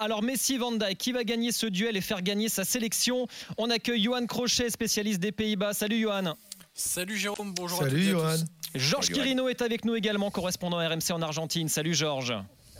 Alors 0.00 0.22
Messi 0.24 0.58
Van 0.58 0.72
Dijk, 0.72 0.98
qui 0.98 1.12
va 1.12 1.22
gagner 1.22 1.52
ce 1.52 1.66
duel 1.66 1.96
et 1.96 2.00
faire 2.00 2.22
gagner 2.22 2.48
sa 2.48 2.64
sélection? 2.64 3.28
On 3.58 3.70
accueille 3.70 4.02
Johan 4.02 4.26
Crochet, 4.26 4.68
spécialiste 4.68 5.20
des 5.20 5.30
Pays-Bas. 5.30 5.72
Salut 5.72 6.00
Johan. 6.00 6.34
Salut 6.74 7.16
Jérôme, 7.16 7.54
bonjour 7.54 7.78
Salut 7.78 7.86
à 7.86 7.90
toutes 7.90 8.00
et 8.00 8.08
à 8.08 8.12
Johan. 8.12 8.36
tous. 8.36 8.44
Georges 8.74 9.04
Salut, 9.04 9.14
Johan. 9.14 9.24
Quirino 9.24 9.48
est 9.48 9.62
avec 9.62 9.84
nous 9.84 9.94
également, 9.94 10.32
correspondant 10.32 10.78
RMC 10.78 11.12
en 11.12 11.22
Argentine. 11.22 11.68
Salut 11.68 11.94
Georges. 11.94 12.34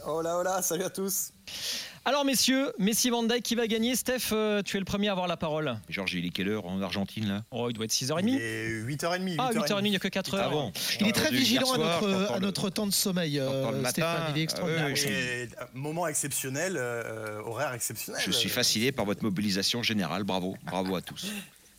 Hola, 0.06 0.36
hola, 0.36 0.62
salut 0.62 0.84
à 0.84 0.90
tous. 0.90 1.30
Alors 2.04 2.26
messieurs, 2.26 2.70
Messi 2.78 3.08
Van 3.08 3.22
Dijk 3.22 3.42
qui 3.42 3.54
va 3.54 3.66
gagner? 3.66 3.96
Steph, 3.96 4.32
euh, 4.32 4.60
tu 4.62 4.76
es 4.76 4.80
le 4.80 4.84
premier 4.84 5.08
à 5.08 5.12
avoir 5.12 5.26
la 5.26 5.38
parole. 5.38 5.78
Georges, 5.88 6.12
il 6.12 6.26
est 6.26 6.30
quelle 6.30 6.48
heure 6.50 6.66
en 6.66 6.82
Argentine 6.82 7.26
là? 7.26 7.44
Oh, 7.50 7.68
il 7.70 7.72
doit 7.72 7.86
être 7.86 7.98
Il 7.98 8.06
6h30. 8.06 8.38
est 8.38 8.82
8h30. 8.86 9.36
Ah, 9.38 9.50
8h30, 9.54 9.80
il 9.86 9.90
n'y 9.90 9.96
a 9.96 9.98
que 9.98 10.08
4 10.08 10.34
heures. 10.34 10.46
Ah 10.48 10.50
bon 10.50 10.72
Il 11.00 11.08
est 11.08 11.12
très 11.12 11.30
vigilant 11.30 11.72
à 11.72 11.76
soir, 11.76 12.02
notre, 12.02 12.32
à 12.32 12.38
le- 12.38 12.40
notre 12.46 12.68
temps 12.68 12.86
de 12.86 12.92
sommeil, 12.92 13.38
euh. 13.40 13.82
Stéphane. 13.88 14.32
Il 14.34 14.40
est 14.40 14.44
extraordinaire. 14.44 14.86
Oui, 14.92 15.00
euh, 15.08 15.46
moment 15.72 16.06
exceptionnel, 16.06 16.74
euh, 16.76 17.40
horaire 17.46 17.72
exceptionnel. 17.72 18.20
Je 18.24 18.30
suis 18.32 18.50
fasciné 18.50 18.92
par 18.92 19.06
votre 19.06 19.22
mobilisation 19.22 19.82
générale. 19.82 20.24
Bravo, 20.24 20.56
bravo 20.66 20.96
à 20.96 21.00
tous. 21.00 21.28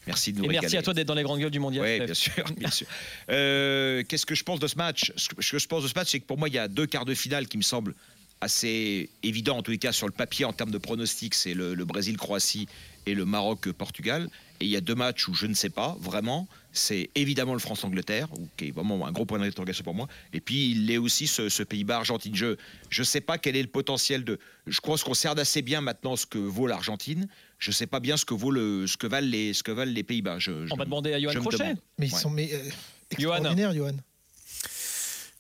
Merci 0.07 0.34
de 0.34 0.39
nous 0.39 0.45
Et 0.45 0.48
merci 0.49 0.77
à 0.77 0.84
toi 0.84 0.94
d'être 0.94 1.07
dans 1.07 1.16
les 1.16 1.23
grandes 1.23 1.39
gueules 1.39 1.49
du 1.52 1.59
mondial. 1.59 1.84
Oui, 1.84 1.99
bien 2.05 2.13
sûr, 2.13 2.45
bien 2.57 2.70
sûr. 2.71 2.85
Euh, 3.30 4.03
Qu'est-ce 4.07 4.26
que 4.26 4.35
je 4.35 4.44
pense 4.44 4.59
de 4.59 4.67
ce 4.67 4.76
match? 4.77 5.12
Ce 5.16 5.30
que 5.30 5.57
je 5.59 5.67
pense 5.67 5.81
de 5.84 5.88
ce 5.88 5.94
match, 5.95 6.09
c'est 6.12 6.20
que 6.20 6.26
pour 6.26 6.38
moi, 6.38 6.48
il 6.48 6.53
y 6.55 6.59
a 6.59 6.67
deux 6.67 6.85
quarts 6.88 7.05
de 7.05 7.13
finale 7.16 7.48
qui 7.48 7.57
me 7.57 7.63
semblent 7.63 7.94
assez 8.41 9.09
évidents, 9.23 9.57
en 9.57 9.62
tous 9.63 9.71
les 9.71 9.77
cas 9.77 9.91
sur 9.91 10.07
le 10.07 10.12
papier 10.13 10.45
en 10.45 10.53
termes 10.53 10.71
de 10.71 10.77
pronostics, 10.77 11.34
c'est 11.35 11.53
le, 11.53 11.73
le 11.73 11.85
Brésil-Croatie 11.85 12.67
et 13.05 13.13
le 13.13 13.25
Maroc-Portugal. 13.25 14.30
Et 14.59 14.66
il 14.66 14.70
y 14.71 14.75
a 14.77 14.81
deux 14.81 14.95
matchs 14.95 15.27
où 15.27 15.34
je 15.34 15.48
ne 15.48 15.53
sais 15.53 15.70
pas 15.70 15.98
vraiment. 15.99 16.48
C'est 16.71 17.09
évidemment 17.16 17.53
le 17.53 17.59
France-Angleterre, 17.59 18.27
qui 18.58 18.67
est 18.67 18.71
vraiment 18.71 19.05
un 19.08 19.11
gros 19.11 19.25
point 19.25 19.39
d'interrogation 19.39 19.84
pour 19.84 19.94
moi. 19.95 20.08
Et 20.34 20.39
puis 20.41 20.71
il 20.71 20.89
est 20.91 20.98
aussi 20.98 21.27
ce, 21.27 21.49
ce 21.49 21.63
Pays-Bas-Argentine. 21.63 22.35
Je 22.35 22.55
je 22.89 23.03
sais 23.03 23.21
pas 23.21 23.38
quel 23.38 23.55
est 23.55 23.61
le 23.61 23.67
potentiel 23.70 24.23
de. 24.23 24.39
Je 24.67 24.80
pense 24.81 25.03
qu'on 25.03 25.13
cerne 25.13 25.39
assez 25.39 25.61
bien 25.61 25.81
maintenant 25.81 26.16
ce 26.16 26.25
que 26.25 26.38
vaut 26.38 26.67
l'Argentine. 26.67 27.27
Je 27.59 27.72
sais 27.72 27.88
pas 27.88 27.99
bien 27.99 28.16
ce 28.17 28.25
que 28.25 28.33
vaut 28.33 28.52
le 28.52 28.88
ce 28.88 28.97
que 28.97 29.08
valent 29.08 29.27
les 29.27 29.53
ce 29.53 29.63
que 29.63 29.72
valent 29.72 29.91
les 29.91 30.03
Pays-Bas. 30.03 30.39
Je- 30.39 30.66
je- 30.67 30.73
On 30.73 30.78
va 30.78 30.86
demander 30.86 31.13
à 31.13 31.19
Johan 31.19 31.33
Crochet. 31.39 31.75
Mais 31.97 32.08
ils 32.08 32.13
Ouais. 32.13 32.19
sont 32.19 32.30
mais, 32.30 32.50
euh, 32.53 32.69
extraordinaires, 33.11 33.73
Johan. 33.73 33.95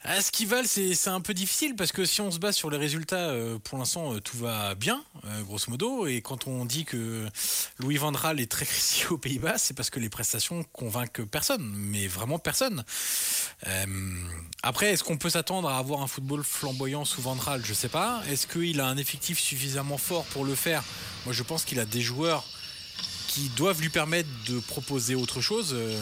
Ah, 0.07 0.21
ce 0.21 0.31
qu'ils 0.31 0.47
valent, 0.47 0.67
c'est 0.67 1.07
un 1.07 1.19
peu 1.19 1.33
difficile 1.33 1.75
parce 1.75 1.91
que 1.91 2.05
si 2.05 2.21
on 2.21 2.29
se 2.29 2.37
base 2.37 2.55
sur 2.55 2.69
les 2.69 2.77
résultats, 2.77 3.29
euh, 3.29 3.57
pour 3.57 3.79
l'instant, 3.79 4.13
euh, 4.13 4.19
tout 4.19 4.37
va 4.37 4.75
bien, 4.75 5.03
euh, 5.25 5.41
grosso 5.41 5.71
modo. 5.71 6.05
Et 6.05 6.21
quand 6.21 6.45
on 6.45 6.63
dit 6.63 6.85
que 6.85 7.27
Louis 7.79 7.97
Van 7.97 8.11
Gaal 8.11 8.39
est 8.39 8.51
très 8.51 8.65
critiqué 8.67 9.07
aux 9.07 9.17
Pays-Bas, 9.17 9.57
c'est 9.57 9.73
parce 9.73 9.89
que 9.89 9.99
les 9.99 10.09
prestations 10.09 10.63
convainquent 10.73 11.23
personne, 11.23 11.73
mais 11.75 12.05
vraiment 12.05 12.37
personne. 12.37 12.83
Après, 14.61 14.91
est-ce 14.91 15.03
qu'on 15.03 15.17
peut 15.17 15.31
s'attendre 15.31 15.69
à 15.69 15.79
avoir 15.79 16.01
un 16.03 16.07
football 16.07 16.43
flamboyant 16.43 17.03
sous 17.03 17.21
Van 17.21 17.35
Gaal? 17.35 17.65
Je 17.65 17.73
sais 17.73 17.89
pas. 17.89 18.21
Est-ce 18.29 18.45
qu'il 18.45 18.81
a 18.81 18.85
un 18.85 18.97
effectif 18.97 19.39
suffisamment 19.39 19.97
fort 19.97 20.25
pour 20.25 20.45
le 20.45 20.53
faire? 20.53 20.83
Moi, 21.25 21.33
je 21.33 21.41
pense 21.41 21.65
qu'il 21.65 21.79
a 21.79 21.85
des 21.85 22.01
joueurs 22.01 22.45
qui 23.35 23.49
doivent 23.49 23.81
lui 23.81 23.89
permettre 23.89 24.29
de 24.47 24.59
proposer 24.59 25.13
autre 25.13 25.41
chose. 25.41 25.71
Euh, 25.73 26.01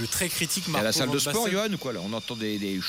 le 0.00 0.06
très 0.06 0.28
critique 0.28 0.68
Marco 0.68 0.84
la 0.86 0.92
salle 0.92 1.08
Van 1.08 1.14
de 1.14 1.18
sport, 1.18 1.50
Johan, 1.50 1.70
ou 1.72 1.76
quoi 1.76 1.92
là 1.92 2.00
On 2.04 2.12
entend 2.12 2.36
des. 2.36 2.56
des... 2.58 2.80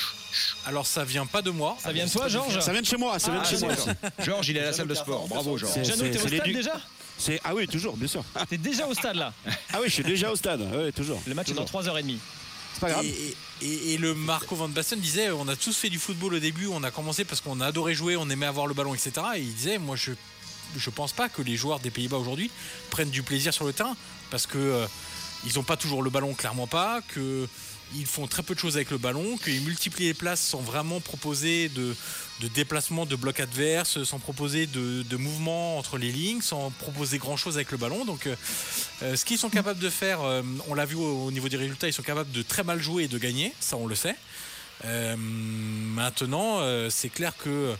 alors 0.65 0.85
ça 0.85 1.03
vient 1.03 1.25
pas 1.25 1.41
de 1.41 1.49
moi. 1.49 1.75
Ça 1.81 1.91
vient 1.91 2.05
de 2.05 2.11
toi, 2.11 2.27
Georges 2.27 2.59
Ça 2.59 2.71
vient 2.71 2.81
de 2.81 2.85
chez 2.85 2.97
moi, 2.97 3.17
ça 3.19 3.31
vient 3.31 3.41
de 3.41 3.45
Ah, 3.45 3.49
chez 3.49 3.65
moi. 3.65 3.73
Georges, 4.19 4.49
il 4.49 4.57
est 4.57 4.61
à 4.61 4.65
la 4.65 4.73
salle 4.73 4.87
de 4.87 4.93
sport. 4.93 5.27
Bravo, 5.27 5.57
Georges. 5.57 5.73
C'est- 5.73 5.83
Jeannot, 5.85 6.03
t'es 6.13 6.21
au 6.21 6.27
stade 6.27 6.43
déjà 6.53 6.79
C'est 7.17 7.41
ah 7.43 7.53
oui, 7.55 7.67
toujours, 7.67 7.97
bien 7.97 8.07
sûr. 8.07 8.23
T'es 8.47 8.57
déjà 8.57 8.87
au 8.87 8.93
stade 8.93 9.15
là. 9.17 9.33
Ah 9.73 9.79
oui, 9.81 9.87
je 9.87 9.93
suis 9.95 10.03
déjà 10.03 10.31
au 10.31 10.35
stade. 10.35 10.61
Oui, 10.73 10.93
toujours. 10.93 11.21
Le 11.25 11.33
match 11.33 11.49
est 11.49 11.53
dans 11.53 11.65
Toujours. 11.65 11.81
3h30. 11.81 12.17
C'est 12.75 12.79
pas 12.79 12.89
grave. 12.91 13.05
Et, 13.05 13.35
et- 13.61 13.93
et 13.93 13.97
le 13.97 14.13
Marco 14.13 14.55
Van 14.55 14.69
Basten 14.69 14.99
disait 14.99 15.29
on 15.31 15.47
a 15.47 15.55
tous 15.55 15.75
fait 15.75 15.89
du 15.89 15.99
football 15.99 16.35
au 16.35 16.39
début, 16.39 16.67
on 16.67 16.83
a 16.83 16.91
commencé 16.91 17.25
parce 17.25 17.41
qu'on 17.41 17.59
a 17.59 17.67
adoré 17.67 17.95
jouer, 17.95 18.15
on 18.17 18.29
aimait 18.29 18.45
avoir 18.45 18.67
le 18.67 18.73
ballon, 18.75 18.93
etc. 18.93 19.11
Et 19.35 19.41
il 19.41 19.53
disait 19.53 19.77
moi 19.77 19.95
je 19.95 20.11
je 20.77 20.89
pense 20.89 21.13
pas 21.13 21.29
que 21.29 21.41
les 21.41 21.55
joueurs 21.55 21.79
des 21.79 21.91
Pays-Bas 21.91 22.17
aujourd'hui 22.17 22.51
prennent 22.89 23.09
du 23.09 23.23
plaisir 23.23 23.53
sur 23.53 23.65
le 23.65 23.73
terrain 23.73 23.95
parce 24.31 24.47
que 24.47 24.57
euh, 24.57 24.87
ils 25.45 25.55
n'ont 25.55 25.63
pas 25.63 25.77
toujours 25.77 26.03
le 26.03 26.09
ballon, 26.09 26.33
clairement 26.33 26.67
pas, 26.67 27.01
que 27.09 27.47
ils 27.95 28.05
font 28.05 28.27
très 28.27 28.43
peu 28.43 28.55
de 28.55 28.59
choses 28.59 28.75
avec 28.75 28.91
le 28.91 28.97
ballon, 28.97 29.37
qu'ils 29.37 29.61
multiplient 29.61 30.05
les 30.05 30.13
places 30.13 30.41
sans 30.41 30.59
vraiment 30.59 30.99
proposer 30.99 31.69
de, 31.69 31.95
déplacement 32.55 33.05
de 33.05 33.15
bloc 33.15 33.39
adverse, 33.39 34.03
sans 34.03 34.19
proposer 34.19 34.67
de, 34.67 35.03
de 35.03 35.17
mouvement 35.17 35.77
entre 35.77 35.97
les 35.97 36.11
lignes, 36.11 36.41
sans 36.41 36.71
proposer 36.71 37.17
grand 37.17 37.37
chose 37.37 37.55
avec 37.55 37.71
le 37.71 37.77
ballon. 37.77 38.05
Donc, 38.05 38.27
euh, 38.27 38.35
euh, 39.03 39.15
ce 39.15 39.23
qu'ils 39.25 39.37
sont 39.37 39.49
capables 39.49 39.79
de 39.79 39.89
faire, 39.89 40.21
euh, 40.21 40.41
on 40.67 40.73
l'a 40.73 40.85
vu 40.85 40.95
au 40.95 41.31
niveau 41.31 41.49
des 41.49 41.57
résultats, 41.57 41.87
ils 41.87 41.93
sont 41.93 42.03
capables 42.03 42.31
de 42.31 42.41
très 42.41 42.63
mal 42.63 42.81
jouer 42.81 43.03
et 43.03 43.07
de 43.07 43.17
gagner, 43.17 43.53
ça 43.59 43.77
on 43.77 43.87
le 43.87 43.95
sait. 43.95 44.15
Euh, 44.85 45.15
maintenant, 45.17 46.59
euh, 46.59 46.89
c'est 46.89 47.09
clair 47.09 47.33
que 47.37 47.75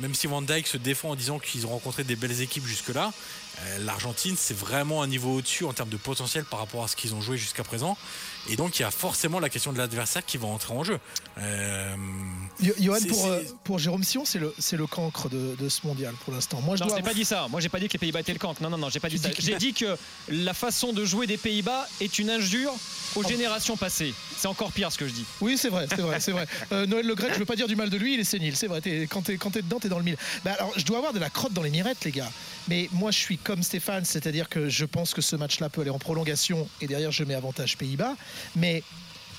même 0.00 0.14
si 0.14 0.26
Van 0.26 0.42
Dijk 0.42 0.66
se 0.66 0.76
défend 0.76 1.10
en 1.10 1.16
disant 1.16 1.38
qu'ils 1.38 1.66
ont 1.66 1.70
rencontré 1.70 2.04
des 2.04 2.16
belles 2.16 2.40
équipes 2.40 2.66
jusque-là, 2.66 3.12
euh, 3.60 3.78
l'Argentine 3.84 4.34
c'est 4.36 4.56
vraiment 4.56 5.02
un 5.02 5.06
niveau 5.06 5.36
au-dessus 5.36 5.64
en 5.64 5.72
termes 5.72 5.88
de 5.88 5.96
potentiel 5.96 6.44
par 6.44 6.60
rapport 6.60 6.84
à 6.84 6.88
ce 6.88 6.96
qu'ils 6.96 7.14
ont 7.14 7.20
joué 7.20 7.36
jusqu'à 7.36 7.64
présent. 7.64 7.96
Et 8.48 8.56
donc 8.56 8.78
il 8.78 8.82
y 8.82 8.84
a 8.84 8.90
forcément 8.90 9.40
la 9.40 9.48
question 9.48 9.72
de 9.72 9.78
l'adversaire 9.78 10.24
qui 10.24 10.36
va 10.36 10.48
entrer 10.48 10.74
en 10.74 10.84
jeu. 10.84 10.98
Johan, 12.80 12.96
pour, 13.08 13.26
euh, 13.26 13.40
pour 13.64 13.78
Jérôme 13.78 14.02
Sion, 14.02 14.24
c'est 14.24 14.38
le, 14.38 14.52
c'est 14.58 14.76
le 14.76 14.86
cancre 14.86 15.28
de, 15.28 15.54
de 15.58 15.68
ce 15.68 15.86
mondial 15.86 16.12
pour 16.24 16.34
l'instant. 16.34 16.60
Moi, 16.60 16.76
je 16.76 16.82
Non, 16.82 16.88
dois. 16.88 16.96
j'ai 16.96 17.02
pas 17.02 17.14
dit 17.14 17.24
ça. 17.24 17.46
Moi, 17.48 17.60
j'ai 17.60 17.68
pas 17.68 17.78
dit 17.78 17.86
que 17.86 17.92
les 17.92 17.98
Pays-Bas 17.98 18.20
étaient 18.20 18.32
le 18.32 18.38
camp. 18.38 18.60
Non, 18.60 18.68
non, 18.70 18.78
non, 18.78 18.88
j'ai 18.90 18.98
pas 19.00 19.08
dit 19.08 19.16
Tu 19.16 19.22
ça. 19.22 19.30
que- 19.30 19.40
J'ai 19.42 19.54
dit 19.56 19.72
que 19.72 19.96
la 20.28 20.54
façon 20.54 20.92
de 20.92 21.04
jouer 21.04 21.26
des 21.26 21.36
Pays-Bas 21.36 21.86
est 22.00 22.18
une 22.18 22.30
injure 22.30 22.72
aux 23.14 23.22
Oh. 23.24 23.28
générations 23.28 23.76
passées. 23.76 24.12
C'est 24.36 24.48
encore 24.48 24.72
pire 24.72 24.90
ce 24.90 24.98
que 24.98 25.06
je 25.06 25.12
dis. 25.12 25.24
Oui, 25.40 25.56
c'est 25.56 25.68
vrai, 25.68 25.86
c'est 25.88 26.00
vrai, 26.02 26.20
c'est 26.20 26.32
vrai. 26.32 26.46
Euh, 26.72 26.86
Noël 26.86 27.06
Le 27.06 27.14
Grec, 27.14 27.30
je 27.34 27.38
veux 27.38 27.44
pas 27.44 27.56
dire 27.56 27.68
du 27.68 27.76
mal 27.76 27.88
de 27.90 27.96
lui, 27.96 28.14
il 28.14 28.20
est 28.20 28.24
sénile, 28.24 28.56
c'est 28.56 28.66
vrai. 28.66 28.80
quand 29.08 29.22
t'es 29.22 29.36
quand 29.36 29.50
t'es 29.50 29.62
dedans, 29.62 29.78
t'es 29.78 29.88
dans 29.88 29.98
le 29.98 30.04
mille. 30.04 30.16
Bah, 30.44 30.52
alors, 30.58 30.72
je 30.76 30.84
dois 30.84 30.98
avoir 30.98 31.12
de 31.12 31.18
la 31.18 31.30
crotte 31.30 31.52
dans 31.52 31.62
les 31.62 31.70
mirettes, 31.70 32.04
les 32.04 32.10
gars. 32.12 32.30
Mais 32.68 32.88
moi, 32.92 33.10
je 33.12 33.18
suis 33.18 33.38
comme 33.38 33.62
Stéphane, 33.62 34.04
c'est-à-dire 34.04 34.48
que 34.48 34.68
je 34.68 34.84
pense 34.84 35.14
que 35.14 35.22
ce 35.22 35.36
match-là 35.36 35.68
peut 35.70 35.80
aller 35.82 35.90
en 35.90 35.98
prolongation 35.98 36.68
et 36.80 36.86
derrière, 36.86 37.12
je 37.12 37.24
mets 37.24 37.34
avantage 37.34 37.76
Pays-Bas. 37.78 38.14
Mais 38.56 38.82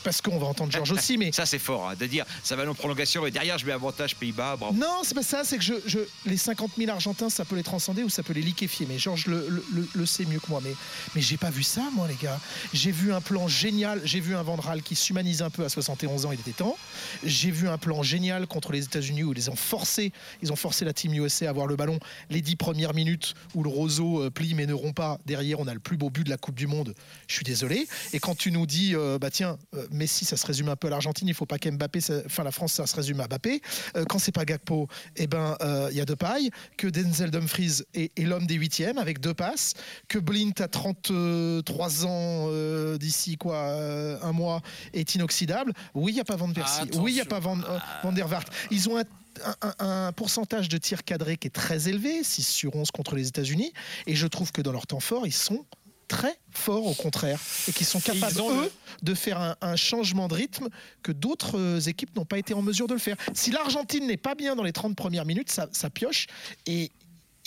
parce 0.03 0.21
qu'on 0.21 0.37
va 0.37 0.47
entendre 0.47 0.71
Georges 0.71 0.91
aussi, 0.93 1.17
mais 1.17 1.31
Ça, 1.31 1.45
c'est 1.45 1.59
fort, 1.59 1.89
hein, 1.89 1.93
de 1.99 2.05
dire 2.05 2.25
ça 2.43 2.55
va 2.55 2.61
aller 2.63 2.71
en 2.71 2.75
prolongation 2.75 3.25
et 3.25 3.31
derrière, 3.31 3.57
je 3.57 3.65
mets 3.65 3.71
avantage 3.71 4.15
Pays-Bas. 4.15 4.57
Non, 4.73 5.01
c'est 5.03 5.13
pas 5.15 5.23
ça, 5.23 5.43
c'est 5.43 5.57
que 5.57 5.63
je, 5.63 5.73
je- 5.85 5.99
les 6.25 6.37
50 6.37 6.71
000 6.77 6.89
Argentins, 6.91 7.29
ça 7.29 7.45
peut 7.45 7.55
les 7.55 7.63
transcender 7.63 8.03
ou 8.03 8.09
ça 8.09 8.23
peut 8.23 8.33
les 8.33 8.41
liquéfier. 8.41 8.85
Mais 8.89 8.97
Georges 8.97 9.27
le, 9.27 9.47
le- 9.49 9.65
le- 9.73 9.87
le 9.93 10.05
sait 10.05 10.25
mieux 10.25 10.39
que 10.39 10.47
moi. 10.49 10.61
Mais, 10.63 10.73
mais 11.15 11.21
j'ai 11.21 11.37
pas 11.37 11.49
vu 11.49 11.63
ça, 11.63 11.83
moi, 11.93 12.07
les 12.07 12.15
gars. 12.15 12.39
J'ai 12.73 12.91
vu 12.91 13.13
un 13.13 13.21
plan 13.21 13.47
génial. 13.47 14.01
J'ai 14.03 14.19
vu 14.19 14.35
un 14.35 14.43
Vandral 14.43 14.81
qui 14.81 14.95
s'humanise 14.95 15.41
un 15.41 15.49
peu 15.49 15.63
à 15.65 15.69
71 15.69 16.25
ans, 16.25 16.31
il 16.31 16.39
était 16.39 16.51
temps. 16.51 16.77
J'ai 17.23 17.51
vu 17.51 17.67
un 17.67 17.77
plan 17.77 18.01
génial 18.03 18.47
contre 18.47 18.71
les 18.71 18.83
États-Unis 18.85 19.23
où 19.23 19.33
ils 19.33 19.49
ont 19.49 19.55
forcé, 19.55 20.11
ils 20.41 20.51
ont 20.51 20.55
forcé 20.55 20.85
la 20.85 20.93
team 20.93 21.13
USA 21.13 21.47
à 21.47 21.49
avoir 21.49 21.67
le 21.67 21.75
ballon 21.75 21.99
les 22.29 22.41
10 22.41 22.55
premières 22.55 22.93
minutes 22.93 23.33
où 23.55 23.63
le 23.63 23.69
roseau 23.69 24.21
euh, 24.23 24.29
plie 24.29 24.53
mais 24.53 24.65
ne 24.65 24.73
rompt 24.73 24.95
pas. 24.95 25.19
Derrière, 25.25 25.59
on 25.59 25.67
a 25.67 25.73
le 25.73 25.79
plus 25.79 25.97
beau 25.97 26.09
but 26.09 26.23
de 26.23 26.29
la 26.29 26.37
Coupe 26.37 26.55
du 26.55 26.67
Monde. 26.67 26.95
Je 27.27 27.35
suis 27.35 27.43
désolé. 27.43 27.87
Et 28.13 28.19
quand 28.19 28.35
tu 28.35 28.51
nous 28.51 28.65
dis, 28.65 28.95
euh, 28.95 29.17
bah 29.19 29.29
tiens, 29.31 29.57
euh, 29.75 29.85
Messi, 29.91 30.25
ça 30.25 30.37
se 30.37 30.45
résume 30.45 30.69
un 30.69 30.75
peu 30.75 30.87
à 30.87 30.89
l'Argentine, 30.89 31.27
il 31.27 31.33
faut 31.33 31.45
pas 31.45 31.57
qu'Mbappé, 31.57 31.99
enfin 32.25 32.43
la 32.43 32.51
France, 32.51 32.73
ça 32.73 32.85
se 32.87 32.95
résume 32.95 33.19
à 33.21 33.27
Mbappé. 33.27 33.61
Euh, 33.95 34.05
quand 34.05 34.19
c'est 34.19 34.31
pas 34.31 34.45
Gakpo, 34.45 34.87
eh 35.15 35.27
ben 35.27 35.57
euh, 35.61 35.87
il 35.91 35.97
y 35.97 36.01
a 36.01 36.05
deux 36.05 36.15
pailles. 36.15 36.49
Que 36.77 36.87
Denzel 36.87 37.31
Dumfries 37.31 37.81
est, 37.93 38.11
est 38.17 38.23
l'homme 38.25 38.45
des 38.47 38.55
huitièmes 38.55 38.97
avec 38.97 39.19
deux 39.19 39.33
passes. 39.33 39.73
Que 40.07 40.19
Blint 40.19 40.51
à 40.59 40.67
33 40.67 42.05
ans 42.05 42.47
euh, 42.51 42.97
d'ici 42.97 43.37
quoi 43.37 43.55
euh, 43.55 44.17
un 44.21 44.31
mois 44.31 44.61
est 44.93 45.15
inoxydable. 45.15 45.73
Oui, 45.93 46.13
il 46.13 46.17
y 46.17 46.21
a 46.21 46.25
pas 46.25 46.35
Van 46.35 46.51
Persie. 46.51 46.81
Oui, 46.95 47.11
il 47.13 47.17
y 47.17 47.21
a 47.21 47.25
pas 47.25 47.39
Van, 47.39 47.59
euh, 47.59 47.77
Van 48.03 48.11
der 48.11 48.27
Vaart. 48.27 48.45
Ils 48.71 48.89
ont 48.89 48.97
un 48.97 49.03
un, 49.45 49.73
un- 49.79 50.07
un 50.07 50.11
pourcentage 50.11 50.67
de 50.67 50.77
tirs 50.77 51.05
cadrés 51.05 51.37
qui 51.37 51.47
est 51.47 51.51
très 51.51 51.87
élevé, 51.87 52.23
6 52.25 52.43
sur 52.45 52.75
11 52.75 52.91
contre 52.91 53.15
les 53.15 53.27
États-Unis, 53.29 53.71
et 54.05 54.13
je 54.15 54.27
trouve 54.27 54.51
que 54.51 54.61
dans 54.61 54.73
leur 54.73 54.85
temps 54.85 54.99
fort, 54.99 55.25
ils 55.25 55.31
sont 55.31 55.65
très 56.09 56.37
forts 56.51 56.85
au 56.85 56.93
contraire, 56.93 57.39
et 57.69 57.71
qu'ils 57.71 57.85
sont 57.87 58.01
capables, 58.01 58.33
le- 58.35 58.65
eux, 58.65 58.71
de 59.03 59.13
faire 59.13 59.39
un, 59.39 59.55
un 59.61 59.75
changement 59.77 60.27
de 60.27 60.33
rythme 60.33 60.67
que 61.03 61.13
d'autres 61.13 61.57
euh, 61.57 61.79
équipes 61.79 62.13
n'ont 62.17 62.25
pas 62.25 62.37
été 62.39 62.53
en 62.53 62.61
mesure 62.61 62.87
de 62.87 62.93
le 62.93 62.99
faire. 62.99 63.15
Si 63.33 63.51
l'Argentine 63.51 64.05
n'est 64.07 64.17
pas 64.17 64.35
bien 64.35 64.55
dans 64.57 64.63
les 64.63 64.73
30 64.73 64.95
premières 64.97 65.25
minutes, 65.25 65.49
ça, 65.51 65.69
ça 65.71 65.89
pioche, 65.89 66.27
et 66.65 66.91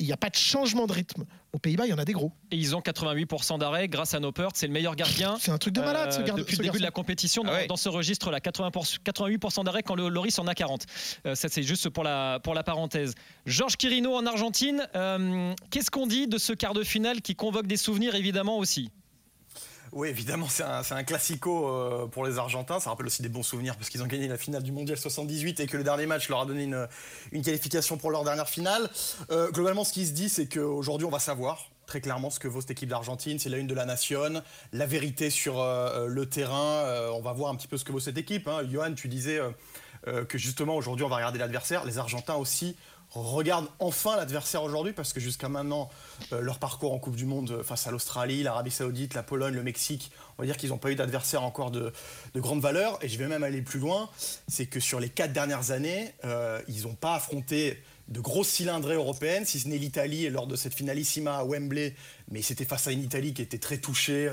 il 0.03 0.07
n'y 0.07 0.13
a 0.13 0.17
pas 0.17 0.29
de 0.31 0.35
changement 0.37 0.87
de 0.87 0.93
rythme. 0.93 1.25
Aux 1.53 1.59
Pays-Bas, 1.59 1.87
il 1.87 1.91
y 1.91 1.93
en 1.93 1.99
a 1.99 2.05
des 2.05 2.13
gros. 2.13 2.33
Et 2.51 2.57
ils 2.57 2.75
ont 2.75 2.81
88% 2.81 3.59
d'arrêt 3.59 3.87
grâce 3.89 4.15
à 4.15 4.21
Noppert. 4.21 4.49
C'est 4.55 4.67
le 4.67 4.73
meilleur 4.73 4.97
gardien. 4.97 5.37
C'est 5.41 5.51
un 5.51 5.59
truc 5.59 5.75
de 5.75 5.81
malade, 5.81 6.13
ce 6.13 6.21
euh, 6.21 6.25
garde- 6.25 6.39
depuis 6.39 6.57
ce 6.57 6.63
le 6.63 6.67
début 6.69 6.79
de 6.79 6.83
la 6.83 6.91
compétition, 6.91 7.43
dans, 7.45 7.51
Ah 7.53 7.55
ouais. 7.57 7.67
dans 7.67 7.77
ce 7.77 7.89
registre-là, 7.89 8.41
80%, 8.41 8.99
88% 9.05 9.65
d'arrêt 9.65 9.83
quand 9.83 9.95
le 9.95 10.09
Loris 10.09 10.39
en 10.39 10.47
a 10.47 10.55
40. 10.55 10.87
Euh, 11.27 11.35
ça, 11.35 11.49
c'est 11.49 11.63
juste 11.63 11.89
pour 11.91 12.05
la, 12.05 12.41
pour 12.43 12.55
la 12.55 12.63
parenthèse. 12.63 13.15
Georges 13.47 13.77
Quirino 13.77 14.15
en 14.15 14.27
Argentine, 14.27 14.87
euh, 14.97 15.53
qu'est-ce 15.71 15.91
qu'on 15.91 16.07
dit 16.07 16.27
de 16.27 16.39
ce 16.39 16.53
quart 16.53 16.75
de 16.75 16.83
finale 16.85 17.21
qui 17.21 17.35
convoque 17.37 17.67
des 17.67 17.77
souvenirs 17.77 18.15
évidemment 18.15 18.59
aussi? 18.59 18.91
Oui, 19.93 20.09
évidemment, 20.09 20.47
c'est 20.49 20.65
un, 20.65 21.05
classico 21.05 21.69
euh, 21.69 22.07
pour 22.07 22.25
les 22.25 22.39
Argentins. 22.39 22.81
Ça 22.81 22.89
rappelle 22.89 23.07
aussi 23.07 23.21
des 23.21 23.29
bons 23.29 23.43
souvenirs 23.43 23.77
parce 23.77 23.91
qu'ils 23.91 24.03
ont 24.03 24.07
gagné 24.07 24.27
la 24.27 24.39
finale 24.39 24.63
du 24.63 24.73
Mondial 24.73 24.97
78 24.97 25.61
et 25.61 25.67
que 25.67 25.77
le 25.77 25.85
dernier 25.85 26.07
match 26.07 26.31
leur 26.31 26.41
a 26.41 26.47
donné 26.47 26.65
une, 26.65 27.43
qualification 27.43 27.99
pour 27.99 28.11
leur 28.11 28.25
dernière 28.25 28.49
finale. 28.49 28.89
Euh, 29.31 29.51
globalement, 29.51 29.85
ce 29.85 29.93
qui 29.93 30.07
se 30.07 30.13
dit, 30.13 30.31
c'est 30.31 30.47
qu'aujourd'hui, 30.47 31.07
on 31.07 31.11
va 31.11 31.19
savoir 31.19 31.69
très 31.85 32.01
clairement 32.01 32.31
ce 32.31 32.41
que 32.41 32.49
vaut 32.49 32.63
cette 32.63 32.71
équipe 32.71 32.89
d'Argentine. 32.89 33.39
C'est 33.39 33.51
la 33.51 33.59
une 33.59 33.67
de 33.67 33.75
la 33.75 33.85
nation, 33.85 34.43
la 34.73 34.87
vérité 34.87 35.29
sur 35.29 35.61
euh, 35.61 36.07
le 36.07 36.25
terrain. 36.25 37.11
On 37.13 37.21
va 37.21 37.33
voir 37.33 37.53
un 37.53 37.57
petit 37.57 37.69
peu 37.69 37.77
ce 37.77 37.85
que 37.85 37.93
vaut 37.93 38.01
cette 38.01 38.17
équipe. 38.17 38.49
Hein. 38.49 38.63
Johan, 38.71 38.95
tu 38.95 39.09
disais 39.09 39.41
que 40.07 40.39
justement, 40.39 40.75
aujourd'hui, 40.75 41.05
on 41.05 41.11
va 41.11 41.17
regarder 41.17 41.39
l'adversaire. 41.39 41.85
Les 41.85 41.99
Argentins 41.99 42.37
aussi 42.37 42.77
regarde 43.21 43.69
enfin 43.79 44.17
l'adversaire 44.17 44.63
aujourd'hui 44.63 44.93
parce 44.93 45.13
que 45.13 45.21
jusqu'à 45.21 45.49
maintenant, 45.49 45.91
euh, 46.33 46.41
leur 46.41 46.59
parcours 46.59 46.93
en 46.93 46.99
Coupe 46.99 47.17
du 47.17 47.27
Monde 47.27 47.51
euh, 47.51 47.63
face 47.63 47.87
à 47.87 47.91
l'Australie, 47.91 48.43
l'Arabie 48.43 48.71
Saoudite, 48.71 49.15
la 49.15 49.23
Pologne, 49.23 49.55
le 49.55 49.63
Mexique, 49.63 50.11
on 50.39 50.43
va 50.43 50.47
dire 50.47 50.57
qu'ils 50.57 50.71
n'ont 50.71 50.79
pas 50.79 50.91
eu 50.91 50.95
d'adversaire 50.95 51.43
encore 51.43 51.71
de, 51.71 51.93
de, 52.35 52.41
grande 52.41 52.61
valeur. 52.61 52.99
Et 53.03 53.09
je 53.09 53.19
vais 53.19 53.27
même 53.27 53.43
aller 53.43 53.63
plus 53.63 53.81
loin, 53.81 54.09
c'est 54.49 54.67
que 54.67 54.81
sur 54.81 55.01
les 55.01 55.09
quatre 55.09 55.33
dernières 55.33 55.71
années, 55.71 56.15
euh, 56.25 56.61
ils 56.69 56.83
n'ont 56.83 56.95
pas 56.95 57.15
affronté 57.15 57.83
de 58.09 58.21
grosses 58.21 58.49
cylindrées 58.49 58.97
européennes, 58.97 59.45
si 59.45 59.61
ce 59.61 59.69
n'est 59.69 59.79
l'Italie 59.79 60.29
lors 60.29 60.47
de 60.47 60.57
cette 60.57 60.75
finalissima 60.75 61.37
à 61.37 61.45
Wembley, 61.45 61.95
mais 62.31 62.43
c'était 62.43 62.65
face 62.65 62.87
à 62.89 62.93
une 62.93 63.03
Italie 63.03 63.33
qui 63.33 63.43
était 63.43 63.59
très 63.59 63.79
touchée. 63.79 64.31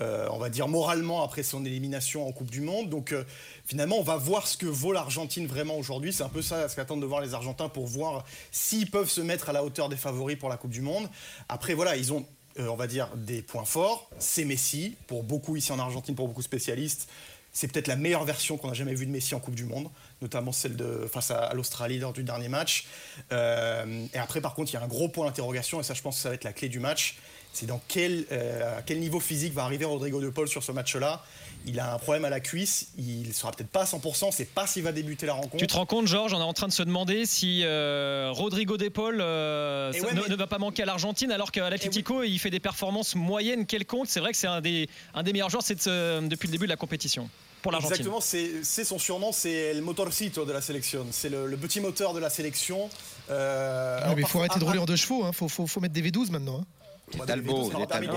On 0.00 0.38
va 0.38 0.50
dire 0.50 0.66
moralement 0.66 1.22
après 1.22 1.42
son 1.42 1.64
élimination 1.64 2.26
en 2.26 2.32
Coupe 2.32 2.50
du 2.50 2.60
Monde. 2.60 2.90
Donc 2.90 3.12
euh, 3.12 3.24
finalement, 3.64 3.96
on 3.98 4.02
va 4.02 4.16
voir 4.16 4.46
ce 4.46 4.56
que 4.56 4.66
vaut 4.66 4.92
l'Argentine 4.92 5.46
vraiment 5.46 5.76
aujourd'hui. 5.76 6.12
C'est 6.12 6.24
un 6.24 6.28
peu 6.28 6.42
ça 6.42 6.68
ce 6.68 6.76
qu'attendent 6.76 7.00
de 7.00 7.06
voir 7.06 7.20
les 7.20 7.34
Argentins 7.34 7.68
pour 7.68 7.86
voir 7.86 8.24
s'ils 8.50 8.90
peuvent 8.90 9.08
se 9.08 9.20
mettre 9.20 9.50
à 9.50 9.52
la 9.52 9.64
hauteur 9.64 9.88
des 9.88 9.96
favoris 9.96 10.36
pour 10.36 10.48
la 10.48 10.56
Coupe 10.56 10.72
du 10.72 10.80
Monde. 10.80 11.08
Après, 11.48 11.74
voilà, 11.74 11.96
ils 11.96 12.12
ont, 12.12 12.26
euh, 12.58 12.66
on 12.66 12.76
va 12.76 12.86
dire, 12.86 13.08
des 13.16 13.42
points 13.42 13.64
forts. 13.64 14.10
C'est 14.18 14.44
Messi, 14.44 14.96
pour 15.06 15.22
beaucoup 15.22 15.56
ici 15.56 15.70
en 15.70 15.78
Argentine, 15.78 16.14
pour 16.14 16.26
beaucoup 16.26 16.42
de 16.42 16.46
spécialistes. 16.46 17.08
C'est 17.52 17.68
peut-être 17.68 17.86
la 17.86 17.94
meilleure 17.94 18.24
version 18.24 18.56
qu'on 18.56 18.70
a 18.70 18.74
jamais 18.74 18.94
vue 18.94 19.06
de 19.06 19.12
Messi 19.12 19.36
en 19.36 19.38
Coupe 19.38 19.54
du 19.54 19.64
Monde, 19.64 19.88
notamment 20.20 20.50
celle 20.50 20.74
de 20.74 21.06
face 21.06 21.30
à, 21.30 21.54
l'Australie 21.54 22.00
lors 22.00 22.12
du 22.12 22.24
dernier 22.24 22.48
match. 22.48 22.88
et 23.30 24.18
après, 24.18 24.40
par 24.40 24.54
contre, 24.54 24.72
il 24.72 24.74
y 24.74 24.76
a 24.76 24.82
un 24.82 24.88
gros 24.88 25.08
point 25.08 25.26
d'interrogation, 25.26 25.78
et 25.78 25.84
ça, 25.84 25.94
je 25.94 26.02
pense 26.02 26.16
que 26.16 26.22
ça 26.22 26.30
va 26.30 26.34
être 26.34 26.42
la 26.42 26.52
clé 26.52 26.68
du 26.68 26.80
match 26.80 27.16
c'est 27.54 27.66
dans 27.66 27.80
quel, 27.88 28.26
euh, 28.32 28.78
à 28.78 28.82
quel 28.82 28.98
niveau 28.98 29.20
physique 29.20 29.54
va 29.54 29.64
arriver 29.64 29.84
Rodrigo 29.84 30.20
De 30.20 30.28
Paul 30.28 30.48
sur 30.48 30.62
ce 30.62 30.72
match-là. 30.72 31.22
Il 31.66 31.80
a 31.80 31.94
un 31.94 31.98
problème 31.98 32.26
à 32.26 32.30
la 32.30 32.40
cuisse, 32.40 32.88
il 32.98 33.32
sera 33.32 33.50
peut-être 33.52 33.70
pas 33.70 33.82
à 33.82 33.84
100%, 33.84 34.32
c'est 34.32 34.44
pas 34.44 34.66
s'il 34.66 34.82
va 34.82 34.92
débuter 34.92 35.24
la 35.24 35.32
rencontre. 35.32 35.56
Tu 35.56 35.66
te 35.66 35.74
rends 35.74 35.86
compte, 35.86 36.06
Georges, 36.06 36.34
on 36.34 36.40
est 36.40 36.42
en 36.42 36.52
train 36.52 36.68
de 36.68 36.72
se 36.72 36.82
demander 36.82 37.24
si 37.24 37.62
euh, 37.64 38.28
Rodrigo 38.32 38.76
De 38.76 38.88
Paul 38.90 39.18
euh, 39.20 39.90
ne, 39.92 40.34
va 40.36 40.46
pas 40.46 40.58
manquer 40.58 40.82
à 40.82 40.86
l'Argentine, 40.86 41.32
alors 41.32 41.52
qu'à 41.52 41.70
l'Atlético, 41.70 42.22
il 42.22 42.38
fait 42.38 42.50
des 42.50 42.60
performances 42.60 43.14
moyennes 43.14 43.64
quelconques. 43.64 44.08
C'est 44.08 44.20
vrai 44.20 44.32
que 44.32 44.36
c'est 44.36 44.46
un 44.46 44.60
des, 44.60 44.90
un 45.14 45.22
des 45.22 45.32
meilleurs 45.32 45.48
joueurs 45.48 45.62
depuis 45.62 46.48
le 46.48 46.52
début 46.52 46.66
de 46.66 46.70
la 46.70 46.76
compétition. 46.76 47.30
Pour 47.62 47.74
Exactement, 47.74 48.20
c'est 48.20 48.84
son 48.84 48.98
surnom, 48.98 49.32
c'est 49.32 49.72
le 49.72 49.80
motorcito 49.80 50.44
de 50.44 50.52
la 50.52 50.60
sélection. 50.60 51.06
C'est 51.12 51.30
le, 51.30 51.56
petit 51.56 51.80
moteur 51.80 52.12
de 52.12 52.20
la 52.20 52.28
sélection. 52.28 52.90
Ah, 53.30 54.12
mais 54.14 54.20
il 54.20 54.26
faut 54.26 54.40
arrêter 54.40 54.58
de 54.58 54.64
rouler 54.64 54.80
en 54.80 54.84
deux 54.84 54.96
chevaux, 54.96 55.22
il 55.22 55.28
hein. 55.28 55.32
faut, 55.32 55.48
faut, 55.48 55.66
faut, 55.66 55.80
mettre 55.80 55.94
des 55.94 56.02
V12 56.02 56.30
maintenant. 56.30 56.60
Hein. 56.60 56.66
Des 57.12 57.18
Talbot, 57.26 57.70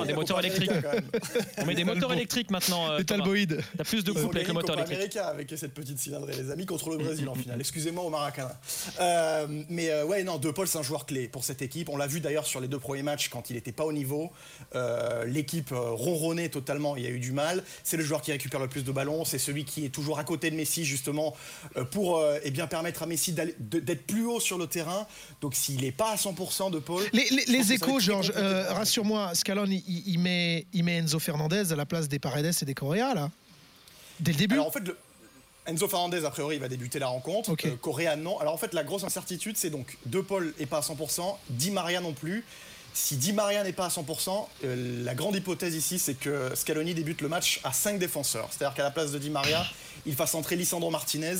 des, 0.06 0.13
moteurs 0.13 0.39
électriques. 0.39 0.72
On 1.57 1.66
met 1.66 1.75
des 1.75 1.84
moteurs 1.84 2.13
électriques 2.13 2.50
maintenant. 2.51 2.89
Euh, 2.92 2.98
des 3.00 3.06
Talboïdes. 3.06 3.62
T'as 3.78 3.84
plus 3.84 4.04
de 4.04 4.12
couple 4.13 4.38
avec 4.38 4.48
le 4.48 4.54
moteur 4.54 4.80
électrique. 4.80 5.18
avec 5.18 5.54
cette 5.57 5.74
petite 5.74 6.00
cylindrée, 6.00 6.34
les 6.34 6.51
amis, 6.51 6.66
contre 6.66 6.89
le 6.92 6.98
Brésil 6.98 7.28
en 7.28 7.36
finale. 7.36 7.60
Excusez-moi 7.60 8.04
au 8.04 8.10
Maracana. 8.10 8.57
Euh, 9.01 9.45
mais 9.69 9.89
euh, 9.89 10.06
ouais, 10.06 10.24
non, 10.24 10.38
De 10.38 10.51
Paul, 10.51 10.68
c'est 10.68 10.78
un 10.78 10.84
joueur 10.84 11.06
clé 11.06 11.28
pour 11.28 11.44
cette 11.44 11.62
équipe. 11.62 11.89
On 11.89 11.98
l'a 11.98 12.07
vu 12.07 12.22
d'ailleurs 12.22 12.45
sur 12.45 12.62
les 12.62 12.69
deux 12.69 12.80
premiers 12.80 13.04
matchs 13.04 13.28
quand 13.28 13.50
il 13.50 13.56
n'était 13.56 13.74
pas 13.74 13.84
au 13.84 13.92
niveau. 13.92 14.31
L'équipe 15.25 15.72
ronronnait 15.72 16.50
totalement, 16.50 16.95
il 16.95 17.04
y 17.04 17.07
a 17.07 17.10
eu 17.10 17.19
du 17.19 17.33
mal. 17.33 17.63
C'est 17.83 17.98
le 17.98 18.04
joueur 18.04 18.22
qui 18.22 18.31
récupère 18.31 18.60
le 18.60 18.68
plus 18.69 18.83
de 18.83 18.92
ballons. 18.92 19.25
C'est 19.25 19.40
celui 19.40 19.66
qui 19.66 19.86
est 19.86 19.90
toujours 19.90 20.18
à 20.18 20.24
côté 20.24 20.50
de 20.50 20.56
Messi, 20.56 20.86
justement, 20.86 21.36
pour 21.92 22.24
eh 22.44 22.51
bien, 22.51 22.68
permettre 22.68 23.04
à 23.04 23.06
Messi 23.06 23.33
d'être 23.33 24.07
plus 24.07 24.25
haut 24.25 24.40
sur 24.40 24.57
le 24.57 24.68
terrain. 24.68 25.07
Donc 25.42 25.56
s'il 25.56 25.81
n'est 25.81 25.92
pas 25.92 26.12
à 26.12 26.16
100% 26.16 26.72
De 26.72 26.80
Paul. 26.80 27.04
Les, 27.13 27.28
les 27.48 27.74
échos, 27.74 28.00
Georges 28.00 28.31
sur 28.85 29.06
moi 29.06 29.33
Scaloni, 29.33 29.83
il, 30.06 30.19
met, 30.19 30.65
il 30.74 30.83
met 30.83 30.97
Enzo 30.97 31.19
Fernandez 31.19 31.71
à 31.71 31.75
la 31.75 31.85
place 31.85 32.07
des 32.07 32.19
Paredes 32.19 32.53
et 32.62 32.65
des 32.65 32.74
Correa, 32.74 33.13
là 33.13 33.29
Dès 34.19 34.31
le 34.31 34.38
début 34.38 34.56
Alors, 34.56 34.68
en 34.68 34.71
fait, 34.71 34.83
Enzo 35.68 35.88
Fernandez, 35.88 36.25
a 36.25 36.31
priori, 36.31 36.56
il 36.56 36.62
va 36.62 36.69
débuter 36.69 36.97
la 36.97 37.07
rencontre. 37.07 37.51
Okay. 37.51 37.69
Euh, 37.69 37.75
Correa, 37.75 38.15
non. 38.15 38.39
Alors, 38.39 38.53
en 38.53 38.57
fait, 38.57 38.74
la 38.74 38.83
grosse 38.83 39.03
incertitude, 39.03 39.57
c'est 39.57 39.69
donc 39.69 39.97
De 40.06 40.21
Paul 40.21 40.53
n'est 40.59 40.65
pas 40.65 40.77
à 40.77 40.81
100%, 40.81 41.35
Di 41.50 41.71
Maria 41.71 42.01
non 42.01 42.13
plus. 42.13 42.44
Si 42.94 43.18
Di 43.18 43.31
Maria 43.31 43.63
n'est 43.63 43.74
pas 43.74 43.85
à 43.85 43.89
100%, 43.89 44.47
euh, 44.63 45.03
la 45.03 45.13
grande 45.13 45.35
hypothèse 45.35 45.75
ici, 45.75 46.00
c'est 46.00 46.15
que 46.15 46.51
Scaloni 46.56 46.95
débute 46.95 47.21
le 47.21 47.27
match 47.27 47.59
à 47.63 47.71
5 47.71 48.00
défenseurs. 48.00 48.47
C'est-à-dire 48.50 48.75
qu'à 48.75 48.83
la 48.83 48.91
place 48.91 49.12
de 49.12 49.19
Di 49.19 49.30
Maria, 49.30 49.65
il 50.06 50.15
fasse 50.15 50.33
entrer 50.33 50.56
Lisandro 50.56 50.89
Martinez. 50.89 51.35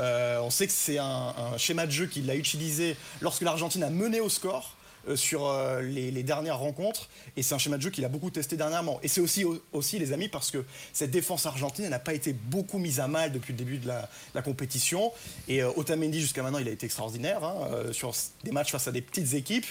Euh, 0.00 0.38
on 0.40 0.50
sait 0.50 0.66
que 0.66 0.72
c'est 0.72 0.98
un, 0.98 1.34
un, 1.36 1.58
schéma 1.58 1.86
de 1.86 1.90
jeu 1.90 2.06
qu'il 2.06 2.28
a 2.30 2.34
utilisé 2.34 2.96
lorsque 3.20 3.42
l'Argentine 3.42 3.82
a 3.82 3.90
mené 3.90 4.20
au 4.20 4.28
score. 4.28 4.76
Euh, 5.08 5.16
sur 5.16 5.46
euh, 5.46 5.82
les, 5.82 6.22
dernières 6.22 6.58
rencontres. 6.58 7.08
Et 7.36 7.42
c'est 7.42 7.54
un 7.54 7.58
schéma 7.58 7.76
de 7.76 7.82
jeu 7.82 7.90
qu'il 7.90 8.04
a 8.04 8.08
beaucoup 8.08 8.30
testé 8.30 8.56
dernièrement. 8.56 8.98
Et 9.02 9.08
c'est 9.08 9.20
aussi, 9.20 9.44
aussi, 9.72 9.98
les 9.98 10.12
amis, 10.12 10.28
parce 10.28 10.50
que 10.50 10.64
cette 10.92 11.10
défense 11.10 11.44
argentine 11.44 11.88
n'a 11.88 11.98
pas 11.98 12.14
été 12.14 12.32
beaucoup 12.32 12.78
mise 12.78 13.00
à 13.00 13.08
mal 13.08 13.30
depuis 13.30 13.52
le 13.52 13.58
début 13.58 13.78
de 13.78 13.86
la, 13.86 14.42
compétition. 14.42 15.12
Et 15.48 15.62
euh, 15.62 15.70
Otamendi, 15.76 16.20
jusqu'à 16.20 16.42
maintenant, 16.42 16.58
il 16.58 16.68
a 16.68 16.70
été 16.70 16.86
extraordinaire 16.86 17.44
hein, 17.44 17.68
sur 17.92 18.14
des 18.44 18.52
matchs 18.52 18.70
face 18.72 18.88
à 18.88 18.92
des 18.92 19.02
petites 19.02 19.34
équipes 19.34 19.66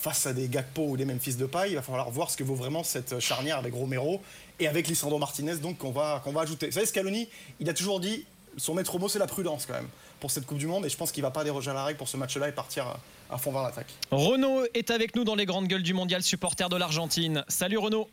face 0.00 0.26
à 0.26 0.32
des 0.32 0.46
Gakpo 0.46 0.90
ou 0.90 0.96
des 0.96 1.04
Memphis 1.04 1.34
de 1.34 1.46
paille, 1.46 1.72
il 1.72 1.74
va 1.74 1.82
falloir 1.82 2.08
voir 2.12 2.30
ce 2.30 2.36
que 2.36 2.44
vaut 2.44 2.54
vraiment 2.54 2.84
cette 2.84 3.18
charnière 3.18 3.58
avec 3.58 3.74
Romero 3.74 4.22
et 4.60 4.68
avec 4.68 4.86
Lisandro 4.86 5.18
Martinez 5.18 5.56
donc 5.56 5.78
qu'on 5.78 5.90
va, 5.90 6.20
qu'on 6.22 6.30
va 6.30 6.42
ajouter. 6.42 6.66
Vous 6.66 6.72
savez, 6.72 6.86
Scaloni, 6.86 7.28
il 7.58 7.68
a 7.68 7.74
toujours 7.74 7.98
dit 7.98 8.24
son 8.58 8.74
maître 8.74 8.98
mot 8.98 9.08
c'est 9.08 9.18
la 9.18 9.26
prudence 9.26 9.66
quand 9.66 9.74
même 9.74 9.88
pour 10.20 10.30
cette 10.30 10.46
Coupe 10.46 10.58
du 10.58 10.66
Monde 10.66 10.84
et 10.86 10.88
je 10.88 10.96
pense 10.96 11.12
qu'il 11.12 11.22
va 11.22 11.30
pas 11.30 11.44
déroger 11.44 11.70
à 11.70 11.74
la 11.74 11.84
règle 11.84 11.98
pour 11.98 12.08
ce 12.08 12.16
match-là 12.16 12.48
et 12.48 12.52
partir 12.52 12.86
à 13.30 13.38
fond 13.38 13.52
vers 13.52 13.62
l'attaque. 13.62 13.92
Renaud 14.10 14.64
est 14.74 14.90
avec 14.90 15.16
nous 15.16 15.24
dans 15.24 15.34
les 15.34 15.46
grandes 15.46 15.68
gueules 15.68 15.82
du 15.82 15.94
mondial, 15.94 16.22
supporter 16.22 16.68
de 16.68 16.76
l'Argentine. 16.76 17.44
Salut 17.48 17.78
Renaud. 17.78 18.08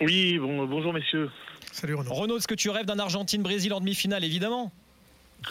Oui, 0.00 0.38
bon, 0.38 0.66
bonjour 0.66 0.92
messieurs. 0.92 1.30
Salut 1.70 1.94
Renaud. 1.94 2.12
Renaud, 2.12 2.36
est-ce 2.38 2.48
que 2.48 2.54
tu 2.54 2.70
rêves 2.70 2.86
d'un 2.86 2.98
Argentine-Brésil 2.98 3.72
en 3.72 3.80
demi-finale, 3.80 4.24
évidemment? 4.24 4.72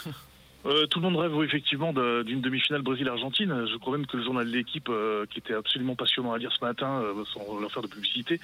euh, 0.66 0.86
tout 0.86 1.00
le 1.00 1.10
monde 1.10 1.18
rêve 1.18 1.34
effectivement 1.44 1.92
d'une 1.92 2.42
demi-finale 2.42 2.82
Brésil-Argentine. 2.82 3.66
Je 3.72 3.78
crois 3.78 3.98
même 3.98 4.06
que 4.06 4.18
le 4.18 4.24
journal 4.24 4.46
de 4.46 4.52
l'équipe, 4.52 4.90
euh, 4.90 5.26
qui 5.30 5.40
était 5.40 5.54
absolument 5.54 5.96
passionnant 5.96 6.34
à 6.34 6.38
lire 6.38 6.52
ce 6.52 6.64
matin, 6.64 7.02
euh, 7.02 7.24
sans 7.34 7.60
leur 7.60 7.72
faire 7.72 7.82
de 7.82 7.88
publicité, 7.88 8.40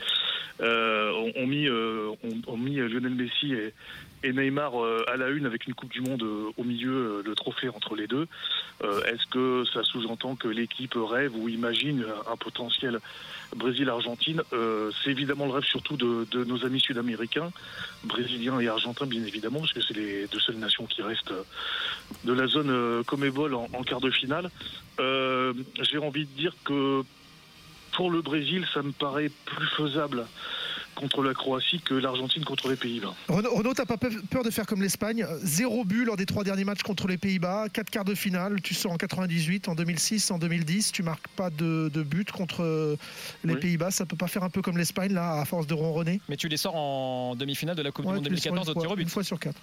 ont, 0.60 1.48
mis, 1.48 1.69
mis 2.58 2.75
Lionel 2.75 3.14
Messi 3.14 3.54
et, 3.54 3.74
Neymar 4.34 4.74
à 5.08 5.16
la 5.16 5.30
une 5.30 5.46
avec 5.46 5.68
une 5.68 5.74
Coupe 5.74 5.92
du 5.92 6.02
Monde 6.02 6.24
au 6.24 6.64
milieu, 6.64 7.22
le 7.24 7.36
trophée 7.36 7.69
entre 7.69 7.96
les 7.96 8.08
deux. 8.08 8.28
Est-ce 8.84 9.28
que 9.28 9.64
ça 9.72 9.84
sous-entend 9.84 10.36
que 10.36 10.48
l'équipe 10.48 10.96
rêve 10.96 11.36
ou 11.36 11.48
imagine 11.48 12.04
un 12.30 12.36
potentiel 12.36 13.00
Brésil-Argentine? 13.56 14.42
C'est 14.52 15.12
évidemment 15.12 15.46
le 15.46 15.52
rêve 15.52 15.64
surtout 15.64 15.96
de, 15.96 16.44
nos 16.46 16.66
amis 16.66 16.80
sud-américains, 16.80 17.52
brésiliens 18.04 18.60
et 18.60 18.68
argentins 18.68 19.06
bien 19.06 19.24
évidemment, 19.24 19.60
parce 19.60 19.74
que 19.74 19.81
c'est 19.81 19.96
les 19.96 20.28
deux 20.28 20.40
seules 20.40 20.58
nations 20.58 20.88
qui 20.88 21.04
restent 21.04 21.34
de 22.24 22.33
la 22.33 22.48
zone 22.48 23.04
Comébol 23.06 23.54
en, 23.54 23.68
en 23.74 23.83
quart 23.83 24.01
de 24.01 24.12
finale. 24.12 24.50
J'ai 24.98 25.98
envie 25.98 26.25
de 26.25 26.31
dire 26.38 26.54
que 26.65 27.04
pour 27.98 28.12
le 28.12 28.21
Brésil, 28.21 28.65
ça 28.74 28.83
me 28.83 28.92
paraît 28.92 29.31
plus 29.45 29.68
faisable 29.76 30.26
contre 30.97 31.21
la 31.21 31.33
Croatie 31.33 31.80
que 31.80 31.94
l'Argentine 31.94 32.44
contre 32.44 32.69
les 32.69 32.76
Pays-Bas. 32.76 33.14
Renaud, 33.28 33.73
t'as 33.73 33.85
pas 33.85 33.97
peur 33.97 34.44
de 34.44 34.49
faire 34.49 34.66
comme 34.66 34.81
l'Espagne? 34.81 35.26
Zéro 35.44 35.85
but 35.85 36.06
lors 36.06 36.18
des 36.18 36.26
trois 36.26 36.44
derniers 36.44 36.64
matchs 36.64 36.81
contre 36.81 37.07
les 37.07 37.18
Pays-Bas, 37.18 37.69
quatre 37.69 37.90
quarts 37.90 38.06
de 38.06 38.16
finale, 38.16 38.61
tu 38.61 38.73
sors 38.73 38.92
en 38.92 38.97
98, 38.97 39.68
en 39.68 39.76
2006, 39.76 40.31
en 40.31 40.40
2010, 40.40 40.92
tu 40.92 41.04
marques 41.04 41.28
pas 41.35 41.49
de, 41.49 41.90
but 42.04 42.31
contre 42.31 42.97
les 43.44 43.56
Pays-Bas, 43.56 43.92
ça 43.92 44.06
peut 44.06 44.16
pas 44.16 44.28
faire 44.28 44.44
un 44.44 44.49
peu 44.49 44.61
comme 44.61 44.78
l'Espagne 44.78 45.14
là, 45.14 45.40
à 45.40 45.45
force 45.45 45.68
de 45.68 45.73
ronronner 45.73 46.19
Mais 46.30 46.37
tu 46.37 46.47
les 46.47 46.57
sors 46.57 46.76
en 46.76 47.35
demi-finale 47.35 47.76
de 47.76 47.83
la 47.83 47.92
Coupe 47.92 48.06
du 48.06 48.14
Monde 48.14 48.23
2014 48.23 48.69
au 48.69 48.73
tir 48.73 48.92
au 48.92 48.95
but. 48.95 49.04
Une 49.04 49.09
fois 49.09 49.23
sur 49.23 49.40
quatre. 49.40 49.59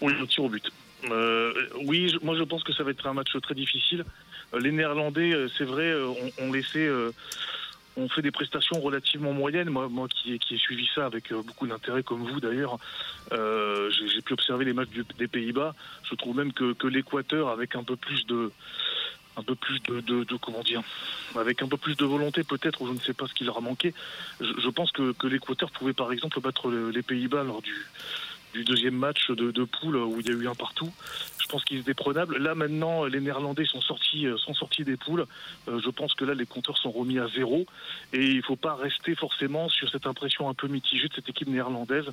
Oui, 0.00 0.12
au 0.20 0.26
tir 0.26 0.44
au 0.44 0.48
but. 0.48 0.72
Euh, 1.10 1.52
oui, 1.84 2.14
moi 2.22 2.36
je 2.36 2.44
pense 2.44 2.62
que 2.62 2.72
ça 2.72 2.84
va 2.84 2.90
être 2.90 3.06
un 3.06 3.14
match 3.14 3.36
très 3.42 3.54
difficile. 3.54 4.04
Euh, 4.54 4.60
les 4.60 4.72
Néerlandais, 4.72 5.34
euh, 5.34 5.48
c'est 5.56 5.64
vrai, 5.64 5.92
ont, 6.40 6.52
laissé 6.52 6.88
on 7.96 8.08
fait 8.08 8.22
des 8.22 8.30
prestations 8.30 8.80
relativement 8.80 9.32
moyennes. 9.32 9.68
Moi, 9.68 10.08
qui, 10.08 10.32
ai 10.32 10.56
suivi 10.56 10.88
ça 10.94 11.04
avec 11.04 11.30
beaucoup 11.32 11.66
d'intérêt, 11.66 12.02
comme 12.02 12.26
vous 12.26 12.40
d'ailleurs, 12.40 12.78
j'ai 13.30 14.22
pu 14.22 14.32
observer 14.32 14.64
les 14.64 14.72
matchs 14.72 14.88
des 15.18 15.28
Pays-Bas. 15.28 15.74
Je 16.08 16.14
trouve 16.14 16.36
même 16.36 16.52
que, 16.54 16.86
l'Équateur, 16.86 17.48
avec 17.48 17.76
un 17.76 17.84
peu 17.84 17.96
plus 17.96 18.24
de, 18.26 18.50
un 19.36 19.42
peu 19.42 19.54
plus 19.54 19.82
de, 19.82 20.24
comment 20.40 20.62
dire, 20.62 20.80
avec 21.36 21.60
un 21.60 21.68
peu 21.68 21.76
plus 21.76 21.94
de 21.94 22.06
volonté 22.06 22.44
peut-être, 22.44 22.80
ou 22.80 22.86
je 22.86 22.92
ne 22.92 22.98
sais 22.98 23.12
pas 23.12 23.26
ce 23.26 23.34
qui 23.34 23.44
leur 23.44 23.58
a 23.58 23.60
manqué. 23.60 23.92
Je, 24.40 24.70
pense 24.70 24.90
que 24.90 25.26
l'Équateur 25.26 25.70
pouvait 25.70 25.92
par 25.92 26.12
exemple 26.12 26.40
battre 26.40 26.70
les 26.70 27.02
Pays-Bas 27.02 27.44
lors 27.44 27.60
du, 27.60 27.74
du 28.52 28.64
deuxième 28.64 28.96
match 28.96 29.30
de, 29.30 29.50
de, 29.50 29.64
poule 29.64 29.96
où 29.96 30.20
il 30.20 30.26
y 30.26 30.30
a 30.30 30.34
eu 30.34 30.48
un 30.48 30.54
partout. 30.54 30.92
Je 31.42 31.46
pense 31.48 31.64
qu'il 31.64 31.78
étaient 31.78 31.94
prenables. 31.94 32.38
Là 32.38 32.54
maintenant, 32.54 33.04
les 33.04 33.20
Néerlandais 33.20 33.64
sont 33.64 33.80
sortis, 33.80 34.26
euh, 34.26 34.36
sont 34.38 34.54
sortis 34.54 34.84
des 34.84 34.96
poules. 34.96 35.26
Euh, 35.68 35.80
je 35.84 35.90
pense 35.90 36.14
que 36.14 36.24
là, 36.24 36.34
les 36.34 36.46
compteurs 36.46 36.78
sont 36.78 36.90
remis 36.90 37.18
à 37.18 37.28
zéro 37.28 37.66
et 38.12 38.24
il 38.24 38.36
ne 38.38 38.42
faut 38.42 38.56
pas 38.56 38.74
rester 38.74 39.14
forcément 39.14 39.68
sur 39.68 39.90
cette 39.90 40.06
impression 40.06 40.48
un 40.48 40.54
peu 40.54 40.68
mitigée 40.68 41.08
de 41.08 41.14
cette 41.14 41.28
équipe 41.28 41.48
néerlandaise 41.48 42.06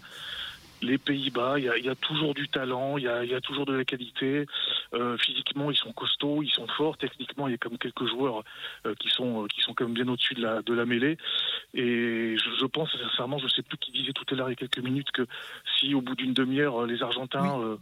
les 0.81 0.97
Pays-Bas, 0.97 1.59
il 1.59 1.65
y 1.65 1.89
a, 1.89 1.95
toujours 1.95 2.33
du 2.33 2.47
talent, 2.47 2.97
il 2.97 3.03
y 3.03 3.07
a, 3.07 3.41
toujours 3.41 3.65
de 3.65 3.73
la 3.73 3.83
qualité. 3.83 4.45
Euh, 4.93 5.17
physiquement, 5.17 5.71
ils 5.71 5.77
sont 5.77 5.91
costauds, 5.91 6.41
ils 6.41 6.49
sont 6.49 6.67
forts. 6.67 6.97
Techniquement, 6.97 7.47
il 7.47 7.51
y 7.51 7.53
a 7.55 7.57
comme 7.57 7.77
quelques 7.77 8.07
joueurs 8.07 8.43
qui 8.99 9.09
sont 9.09 9.45
qui 9.47 9.61
sont 9.61 9.75
bien 9.89 10.07
au-dessus 10.07 10.35
de 10.35 10.41
la 10.41 10.61
de 10.61 10.73
la 10.73 10.85
mêlée. 10.85 11.17
Et 11.73 12.28
je, 12.59 12.65
pense 12.65 12.89
sincèrement, 12.91 13.37
je 13.39 13.47
sais 13.47 13.61
plus 13.61 13.77
qui 13.77 13.91
disait 13.91 14.13
tout 14.13 14.25
à 14.31 14.35
l'heure 14.35 14.49
il 14.49 14.51
y 14.51 14.53
a 14.53 14.55
quelques 14.55 14.79
minutes 14.79 15.11
que 15.11 15.25
si 15.79 15.93
au 15.93 16.01
bout 16.01 16.15
d'une 16.15 16.33
demi-heure 16.33 16.85
les 16.85 17.01
Argentins 17.01 17.59
euh, 17.59 17.77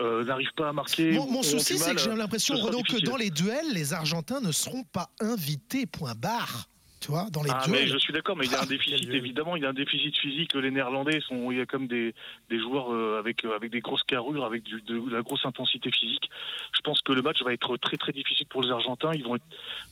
euh, 0.00 0.24
n'arrivent 0.24 0.54
pas 0.56 0.68
à 0.68 0.72
marquer, 0.72 1.12
Mon, 1.12 1.42
souci, 1.42 1.78
c'est 1.78 1.94
que 1.94 2.00
j'ai 2.00 2.14
l'impression, 2.14 2.54
Renaud, 2.56 2.82
que 2.82 3.04
dans 3.04 3.16
les 3.16 3.30
duels, 3.30 3.72
les 3.72 3.92
Argentins 3.92 4.40
ne 4.40 4.52
seront 4.52 4.84
pas 4.84 5.10
invités, 5.20 5.86
point 5.86 6.14
barre. 6.14 6.68
Tu 7.02 7.10
vois, 7.10 7.26
dans 7.32 7.42
les 7.42 7.50
Ah, 7.50 7.64
mais 7.68 7.88
je 7.88 7.96
suis 7.98 8.12
d'accord, 8.12 8.36
mais 8.36 8.46
il 8.46 8.52
y 8.52 8.54
a 8.54 8.60
un 8.60 8.62
Ah, 8.62 8.66
déficit, 8.66 9.10
évidemment, 9.12 9.56
il 9.56 9.62
y 9.64 9.66
a 9.66 9.70
un 9.70 9.72
déficit 9.74 10.16
physique. 10.16 10.54
Les 10.54 10.70
Néerlandais 10.70 11.20
sont, 11.20 11.50
il 11.50 11.58
y 11.58 11.60
a 11.60 11.66
comme 11.66 11.88
des, 11.88 12.14
des 12.48 12.60
joueurs 12.60 12.92
euh, 12.94 13.18
avec, 13.18 13.44
euh, 13.44 13.56
avec 13.56 13.72
des 13.72 13.80
grosses 13.80 14.04
carrures, 14.04 14.44
avec 14.44 14.62
du- 14.62 14.80
de, 14.82 15.02
la 15.10 15.22
grosse 15.22 15.44
intensité 15.44 15.90
physique. 15.90 16.30
Je 16.72 16.80
pense 16.82 17.00
que 17.02 17.12
le 17.12 17.20
match 17.20 17.42
va 17.42 17.52
être 17.52 17.76
très 17.76 17.96
très 17.96 18.12
difficile 18.12 18.46
pour 18.46 18.62
les 18.62 18.70
Argentins. 18.70 19.10
Ils 19.14 19.24
vont 19.24 19.34
être, 19.34 19.44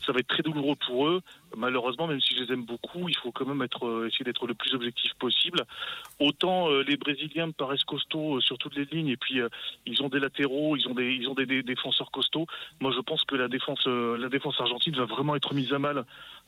ça 0.07 0.12
va 0.12 0.21
être 0.21 0.29
très 0.29 0.45
douloureux 0.45 0.76
pour 0.87 1.09
eux. 1.09 1.21
Malheureusement, 1.57 2.07
même 2.07 2.21
si 2.21 2.37
je 2.37 2.45
les 2.45 2.52
aime 2.52 2.62
beaucoup, 2.64 3.09
il 3.09 3.17
faut 3.17 3.33
quand 3.33 3.45
même 3.45 3.62
être, 3.62 3.85
euh, 3.88 4.07
essayer 4.07 4.25
d'être 4.25 4.47
le 4.47 4.55
plus 4.55 4.73
objectif 4.75 5.12
possible. 5.14 5.64
Autant 6.21 6.71
euh, 6.71 6.85
les 6.87 6.97
Brésiliens 6.97 7.49
me 7.49 7.52
paraissent 7.52 7.83
costauds 7.83 8.37
euh, 8.37 8.40
sur 8.40 8.57
toutes 8.57 8.76
les 8.76 8.85
lignes, 8.85 9.09
et 9.09 9.17
puis 9.17 9.40
euh, 9.40 9.49
ils 9.85 10.00
ont 10.05 10.09
des 10.09 10.21
latéraux, 10.21 10.76
ils 10.76 10.87
ont 10.87 10.95
des, 10.95 11.12
ils 11.12 11.29
ont 11.29 11.35
des, 11.35 11.47
des 11.47 11.64
défenseurs 11.64 12.12
costauds. 12.12 12.47
Moi, 12.81 12.93
je 12.95 13.00
pense 13.00 13.25
que 13.25 13.35
la 13.35 13.49
défense, 13.49 13.85
la 13.87 14.29
défense 14.29 14.61
argentine 14.61 14.95
va 14.95 15.07
vraiment 15.07 15.35
être 15.35 15.55
mise 15.55 15.73
à 15.73 15.81
mal 15.81 16.05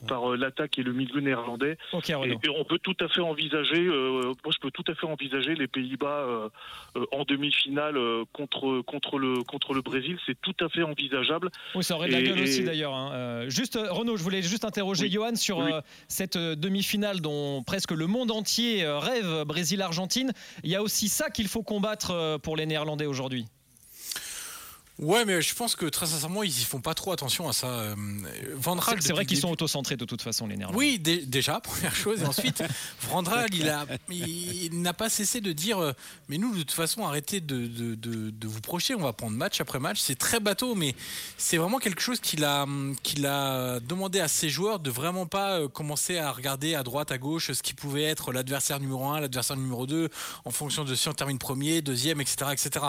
par 0.07 0.33
euh, 0.33 0.37
l'attaque 0.53 0.79
et 0.79 0.83
le 0.83 0.93
milieu 0.93 1.21
néerlandais. 1.21 1.77
Et, 2.09 2.15
on 2.15 2.65
peut 2.65 2.79
tout 2.79 2.97
à 3.01 3.09
fait 3.09 3.21
envisager, 3.21 3.81
euh, 3.81 4.23
moi 4.45 4.53
je 4.55 4.59
peux 4.61 4.71
tout 4.71 4.85
à 4.89 4.95
fait 4.95 5.07
envisager 5.07 5.55
les 5.55 5.67
Pays-Bas 5.67 6.07
euh, 6.07 6.49
euh, 6.97 7.07
en 7.13 7.25
demi-finale 7.25 7.97
contre 8.33 8.83
contre 8.83 9.19
le 9.19 9.43
contre 9.43 9.73
le 9.75 9.81
Brésil, 9.83 10.19
c'est 10.27 10.39
tout 10.41 10.55
à 10.61 10.69
fait 10.69 10.83
envisageable. 10.83 11.51
Oui, 11.75 11.83
ça 11.85 11.95
aurait 11.97 12.09
de 12.09 12.13
la 12.13 12.21
Et- 12.21 12.25
gueule 12.25 12.41
aussi 12.41 12.65
d'ailleurs. 12.65 12.95
hein. 12.95 13.49
Juste, 13.49 13.79
Renaud, 13.91 14.17
je 14.17 14.23
voulais 14.23 14.43
juste 14.43 14.65
interroger 14.65 15.05
Oui. 15.05 15.11
Johan 15.11 15.35
sur 15.37 15.59
Oui. 15.59 15.71
cette 16.09 16.37
demi-finale 16.37 17.21
dont 17.21 17.63
presque 17.63 17.93
le 17.93 18.07
monde 18.07 18.31
entier 18.31 18.85
rêve, 18.87 19.45
Brésil-Argentine. 19.45 20.33
Il 20.65 20.71
y 20.71 20.77
a 20.77 20.83
aussi 20.83 21.09
ça 21.09 21.31
qu'il 21.31 21.49
faut 21.49 21.63
combattre 21.63 22.39
pour 22.43 22.57
les 22.57 22.67
Néerlandais 22.67 23.07
aujourd'hui. 23.07 23.47
Ouais, 24.99 25.25
mais 25.25 25.41
je 25.41 25.55
pense 25.55 25.75
que 25.75 25.87
très 25.87 26.07
sincèrement, 26.07 26.43
ils 26.43 26.51
y 26.61 26.65
font 26.65 26.81
pas 26.81 26.95
trop 26.95 27.13
attention 27.13 27.49
à 27.49 27.53
ça. 27.53 27.67
Euh, 27.67 27.95
Van 28.57 28.77
Gaal, 28.77 28.99
C'est 29.01 29.13
vrai 29.13 29.25
qu'ils 29.25 29.39
le 29.39 29.41
sont 29.41 29.49
début- 29.49 29.55
autocentrés 29.55 29.97
de 29.97 30.05
toute 30.05 30.21
façon, 30.23 30.47
les 30.47 30.57
Néerlandais. 30.57 30.79
Oui, 30.79 30.99
dé- 30.99 31.25
déjà, 31.25 31.61
première 31.61 31.95
chose. 31.97 32.21
Et 32.23 32.27
ensuite, 32.27 32.63
Van 33.09 33.23
Gaal, 33.23 33.49
il, 33.55 33.69
a- 33.71 33.87
il 34.11 34.83
n'a 34.83 34.93
pas 34.93 35.09
cessé 35.09 35.41
de 35.41 35.53
dire 35.53 35.79
euh, 35.83 35.93
Mais 36.29 36.37
nous, 36.39 36.53
de 36.55 36.59
toute 36.61 36.73
façon, 36.73 37.05
arrêtez 37.07 37.41
de, 37.41 37.67
de- 37.67 37.95
de- 37.95 38.31
de 38.31 38.47
vous 38.47 38.61
projeter. 38.61 38.95
On 38.95 39.01
va 39.03 39.13
prendre 39.15 39.37
match 39.37 39.61
après 39.63 39.81
match. 39.81 39.99
C'est 39.99 40.15
très 40.19 40.41
bateau, 40.41 40.75
mais 40.75 40.95
c'est 41.39 41.57
vraiment 41.57 41.79
quelque 41.79 42.03
chose 42.03 42.21
qu'il 42.21 42.45
a, 42.45 42.67
qu'il 43.03 43.25
a 43.27 43.81
demandé 43.81 44.21
à 44.21 44.29
ses 44.29 44.51
joueurs 44.51 44.79
de 44.79 44.91
vraiment 44.91 45.27
pas 45.27 45.59
euh, 45.61 45.69
commencer 45.69 46.19
à 46.19 46.31
regarder 46.31 46.75
à 46.75 46.83
droite, 46.83 47.11
à 47.11 47.19
gauche 47.19 47.51
ce 47.51 47.63
qui 47.63 47.73
pouvait 47.75 48.05
être 48.05 48.31
l'adversaire 48.31 48.79
numéro 48.79 49.07
1, 49.09 49.21
l'adversaire 49.21 49.57
numéro 49.57 49.87
2, 49.87 50.11
en 50.45 50.51
fonction 50.51 50.85
de 50.85 50.95
si 50.95 51.09
on 51.09 51.15
termine 51.15 51.39
premier, 51.39 51.81
deuxième, 51.81 52.21
etc. 52.21 52.51
etc. 52.53 52.87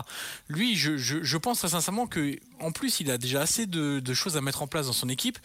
Lui, 0.50 0.76
je, 0.76 0.98
je- 0.98 1.24
je 1.24 1.38
pense 1.38 1.60
très 1.60 1.70
sincèrement 1.70 1.93
que 2.08 2.38
en 2.64 2.72
plus, 2.72 3.00
il 3.02 3.12
a 3.12 3.18
déjà 3.18 3.42
assez 3.42 3.66
de, 3.66 4.14
choses 4.14 4.38
à 4.38 4.42
mettre 4.42 4.62
en 4.62 4.68
place 4.68 4.88
dans 4.88 4.94
son 4.94 5.10
équipe. 5.10 5.38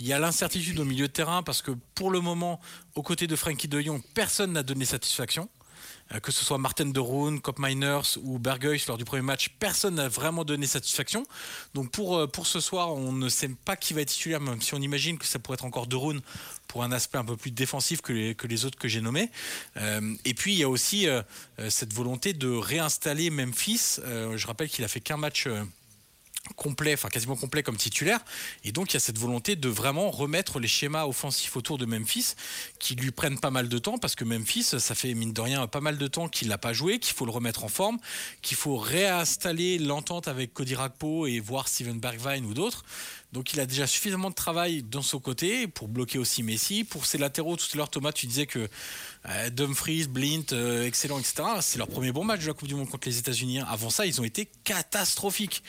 Il 0.00 0.06
y 0.06 0.12
a 0.12 0.18
l'incertitude 0.18 0.78
au 0.80 0.84
milieu 0.84 1.06
de 1.06 1.12
terrain 1.12 1.42
parce 1.42 1.62
que 1.62 1.70
pour 1.94 2.10
le 2.10 2.20
moment, 2.20 2.60
aux 2.94 3.02
côtés 3.02 3.26
de 3.26 3.36
Frankie 3.36 3.68
de 3.68 3.80
Jong, 3.80 4.02
personne 4.14 4.52
n'a 4.52 4.62
donné 4.62 4.84
satisfaction. 4.84 5.48
Euh, 6.12 6.20
Que 6.20 6.32
ce 6.32 6.44
soit 6.44 6.58
Martin 6.58 6.86
de 6.86 7.00
Roon, 7.00 7.38
Cop 7.38 7.58
Miners 7.58 8.18
ou 8.22 8.38
Bergeus 8.38 8.86
lors 8.88 8.98
du 8.98 9.04
premier 9.04 9.22
match, 9.22 9.50
personne 9.58 9.94
n'a 9.94 10.08
vraiment 10.08 10.44
donné 10.44 10.66
satisfaction. 10.66 11.24
Donc 11.74 11.90
pour, 11.92 12.16
euh, 12.16 12.26
pour 12.26 12.46
ce 12.46 12.60
soir, 12.60 12.92
on 12.92 13.12
ne 13.12 13.28
sait 13.28 13.48
pas 13.64 13.76
qui 13.76 13.94
va 13.94 14.00
être 14.00 14.08
titulaire, 14.08 14.40
même 14.40 14.60
si 14.60 14.74
on 14.74 14.80
imagine 14.80 15.16
que 15.16 15.26
ça 15.26 15.38
pourrait 15.38 15.54
être 15.54 15.64
encore 15.64 15.86
de 15.86 15.96
Roon 15.96 16.20
pour 16.66 16.82
un 16.82 16.92
aspect 16.92 17.18
un 17.18 17.24
peu 17.24 17.36
plus 17.36 17.52
défensif 17.52 18.00
que 18.00 18.12
les, 18.12 18.34
que 18.34 18.46
les 18.46 18.64
autres 18.64 18.78
que 18.78 18.88
j'ai 18.88 19.00
nommés. 19.00 19.30
Euh, 19.76 20.14
et 20.24 20.34
puis 20.34 20.54
il 20.54 20.58
y 20.58 20.64
a 20.64 20.68
aussi 20.68 21.06
cette 21.68 21.92
volonté 21.92 22.32
de 22.32 22.48
réinstaller 22.48 23.30
Memphis. 23.30 24.00
Je 24.04 24.46
rappelle 24.46 24.68
qu'il 24.68 24.84
a 24.84 24.88
fait 24.88 25.00
qu'un 25.00 25.16
match. 25.16 25.46
Complet, 26.56 26.94
enfin 26.94 27.08
quasiment 27.08 27.36
complet 27.36 27.62
comme 27.62 27.76
titulaire. 27.76 28.20
Et 28.64 28.72
donc 28.72 28.92
il 28.92 28.94
y 28.94 28.96
a 28.96 29.00
cette 29.00 29.18
volonté 29.18 29.56
de 29.56 29.68
vraiment 29.68 30.10
remettre 30.10 30.60
les 30.60 30.68
schémas 30.68 31.06
offensifs 31.06 31.56
autour 31.56 31.78
de 31.78 31.86
Memphis 31.86 32.34
qui 32.78 32.94
lui 32.94 33.10
prennent 33.10 33.38
pas 33.38 33.50
mal 33.50 33.68
de 33.68 33.78
temps 33.78 33.98
parce 33.98 34.14
que 34.14 34.24
Memphis, 34.24 34.64
ça 34.78 34.94
fait 34.94 35.14
mine 35.14 35.32
de 35.32 35.40
rien 35.40 35.66
pas 35.66 35.80
mal 35.80 35.98
de 35.98 36.06
temps 36.06 36.28
qu'il 36.28 36.48
l'a 36.48 36.58
pas 36.58 36.72
joué, 36.72 36.98
qu'il 36.98 37.14
faut 37.14 37.24
le 37.24 37.32
remettre 37.32 37.64
en 37.64 37.68
forme, 37.68 37.98
qu'il 38.42 38.56
faut 38.56 38.76
réinstaller 38.76 39.78
l'entente 39.78 40.28
avec 40.28 40.52
Cody 40.52 40.74
Rakpo 40.74 41.26
et 41.26 41.40
voir 41.40 41.68
Steven 41.68 41.98
Bergwijn 41.98 42.44
ou 42.44 42.54
d'autres. 42.54 42.84
Donc 43.34 43.52
il 43.52 43.58
a 43.60 43.66
déjà 43.66 43.86
suffisamment 43.88 44.30
de 44.30 44.34
travail 44.34 44.84
dans 44.84 45.02
son 45.02 45.18
côté 45.18 45.66
pour 45.66 45.88
bloquer 45.88 46.18
aussi 46.18 46.42
Messi. 46.44 46.84
Pour 46.84 47.04
ses 47.04 47.18
latéraux, 47.18 47.56
tout 47.56 47.66
à 47.74 47.76
l'heure 47.76 47.90
Thomas, 47.90 48.12
tu 48.12 48.26
disais 48.26 48.46
que 48.46 48.68
euh, 49.28 49.50
Dumfries, 49.50 50.06
Blint, 50.06 50.52
euh, 50.52 50.86
excellent, 50.86 51.18
etc. 51.18 51.42
C'est 51.60 51.78
leur 51.78 51.88
premier 51.88 52.12
bon 52.12 52.22
match 52.24 52.42
de 52.42 52.46
la 52.46 52.52
Coupe 52.52 52.68
du 52.68 52.76
Monde 52.76 52.88
contre 52.88 53.08
les 53.08 53.18
États-Unis. 53.18 53.58
Avant 53.68 53.90
ça, 53.90 54.06
ils 54.06 54.20
ont 54.20 54.24
été 54.24 54.48
catastrophiques. 54.62 55.64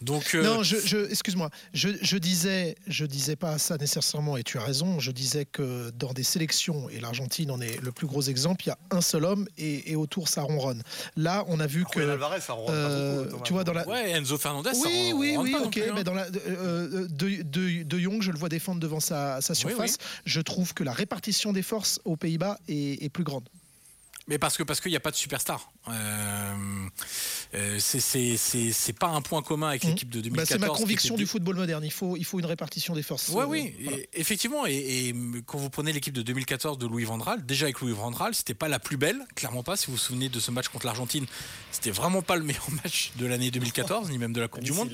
Donc 0.00 0.34
euh, 0.34 0.42
Non, 0.42 0.62
je, 0.64 0.76
je- 0.84 1.08
excuse-moi. 1.08 1.50
Je, 1.72 1.90
je 2.02 2.16
disais, 2.18 2.74
je 2.88 3.06
disais 3.06 3.36
pas 3.36 3.58
ça 3.58 3.76
nécessairement, 3.76 4.36
et 4.36 4.42
tu 4.42 4.58
as 4.58 4.64
raison. 4.64 4.98
Je 4.98 5.12
disais 5.12 5.44
que 5.44 5.90
dans 5.90 6.12
des 6.12 6.24
sélections, 6.24 6.88
et 6.90 6.98
l'Argentine 6.98 7.50
en 7.52 7.60
est 7.60 7.80
le 7.80 7.92
plus 7.92 8.08
gros 8.08 8.22
exemple, 8.22 8.64
il 8.64 8.68
y 8.68 8.72
a 8.72 8.78
un 8.90 9.00
seul 9.00 9.24
homme 9.24 9.46
et, 9.56 9.92
et 9.92 9.96
autour 9.96 10.28
ça 10.28 10.42
ronronne. 10.42 10.82
Là, 11.16 11.44
on 11.46 11.60
a 11.60 11.66
vu 11.68 11.84
que, 11.84 12.00
Julian 12.00 12.12
Alvarez, 12.14 12.40
ça 12.40 12.54
rend 12.54 12.66
pas 12.66 12.72
beaucoup, 13.16 13.30
Thomas. 13.30 13.42
tu 13.44 13.52
vois, 13.52 13.62
dans 13.64 13.72
la, 13.72 13.86
Ouais, 13.86 14.10
Enzo 14.10 14.36
Fernandez, 14.36 14.74
ça 14.74 14.80
oui, 14.88 15.12
rend- 15.12 15.18
oui, 15.18 15.36
rentre 15.36 15.44
oui, 15.44 15.52
pas 15.52 15.62
ok. 15.62 15.70
plus, 15.72 15.82
hein. 15.82 15.92
mais 15.94 16.04
dans 16.04 16.14
la, 16.14 16.26
de, 17.08 17.42
de, 17.82 17.98
Jong, 17.98 18.22
je 18.22 18.30
le 18.32 18.38
vois 18.38 18.48
défendre 18.48 18.80
devant 18.80 19.00
sa, 19.00 19.40
sa 19.40 19.54
surface. 19.54 19.98
Je 20.24 20.40
trouve 20.40 20.74
que 20.74 20.84
la 20.84 20.92
répartition 20.92 21.52
des 21.52 21.62
forces 21.62 22.00
aux 22.04 22.16
Pays-Bas 22.16 22.58
est, 22.68 23.02
est 23.04 23.08
plus 23.08 23.24
grande. 23.24 23.48
Mais 24.26 24.38
parce 24.38 24.56
que 24.56 24.62
parce 24.62 24.80
qu'il 24.80 24.90
n'y 24.90 24.96
a 24.96 25.00
pas 25.00 25.10
de 25.10 25.16
superstar. 25.16 25.70
Euh, 25.90 26.54
euh, 27.54 27.78
c'est- 27.78 28.92
pas 28.98 29.08
un 29.08 29.20
point 29.20 29.42
commun 29.42 29.68
avec 29.68 29.84
Mhm. 29.84 29.90
l'équipe 29.90 30.08
de 30.08 30.22
2014. 30.22 30.48
Bah, 30.48 30.66
c'est 30.66 30.72
ma 30.72 30.74
conviction 30.78 31.14
du 31.14 31.26
football 31.26 31.56
moderne. 31.56 31.84
Il 31.84 31.90
faut, 31.92 32.16
il 32.16 32.24
faut 32.24 32.38
une 32.38 32.46
répartition 32.46 32.94
des 32.94 33.02
forces. 33.02 33.28
Ouais, 33.28 33.42
Euh, 33.42 33.46
oui, 33.46 33.74
voilà. 33.82 33.98
et- 33.98 34.08
effectivement. 34.14 34.64
Et, 34.66 35.08
et 35.08 35.14
quand 35.44 35.58
vous 35.58 35.68
prenez 35.68 35.92
l'équipe 35.92 36.14
de 36.14 36.22
2014 36.22 36.78
de 36.78 36.86
Louis 36.86 37.04
Van 37.04 37.18
Gaal, 37.18 37.44
déjà 37.44 37.66
avec 37.66 37.80
Louis 37.80 37.92
Van 37.92 38.10
Gaal, 38.12 38.34
c'était 38.34 38.54
pas 38.54 38.68
la 38.68 38.78
plus 38.78 38.96
belle, 38.96 39.20
clairement 39.34 39.62
pas. 39.62 39.76
Si 39.76 39.88
vous 39.88 39.92
vous 39.92 39.98
souvenez 39.98 40.30
de 40.30 40.40
ce 40.40 40.50
match 40.50 40.68
contre 40.68 40.86
l'Argentine, 40.86 41.26
c'était 41.70 41.90
vraiment 41.90 42.22
pas 42.22 42.36
le 42.36 42.44
meilleur 42.44 42.66
match 42.82 43.12
de 43.16 43.26
l'année 43.26 43.50
2014, 43.50 44.08
ni 44.10 44.16
même 44.16 44.32
de 44.32 44.40
la 44.40 44.48
Coupe 44.48 44.64
du 44.64 44.72
Monde. 44.72 44.90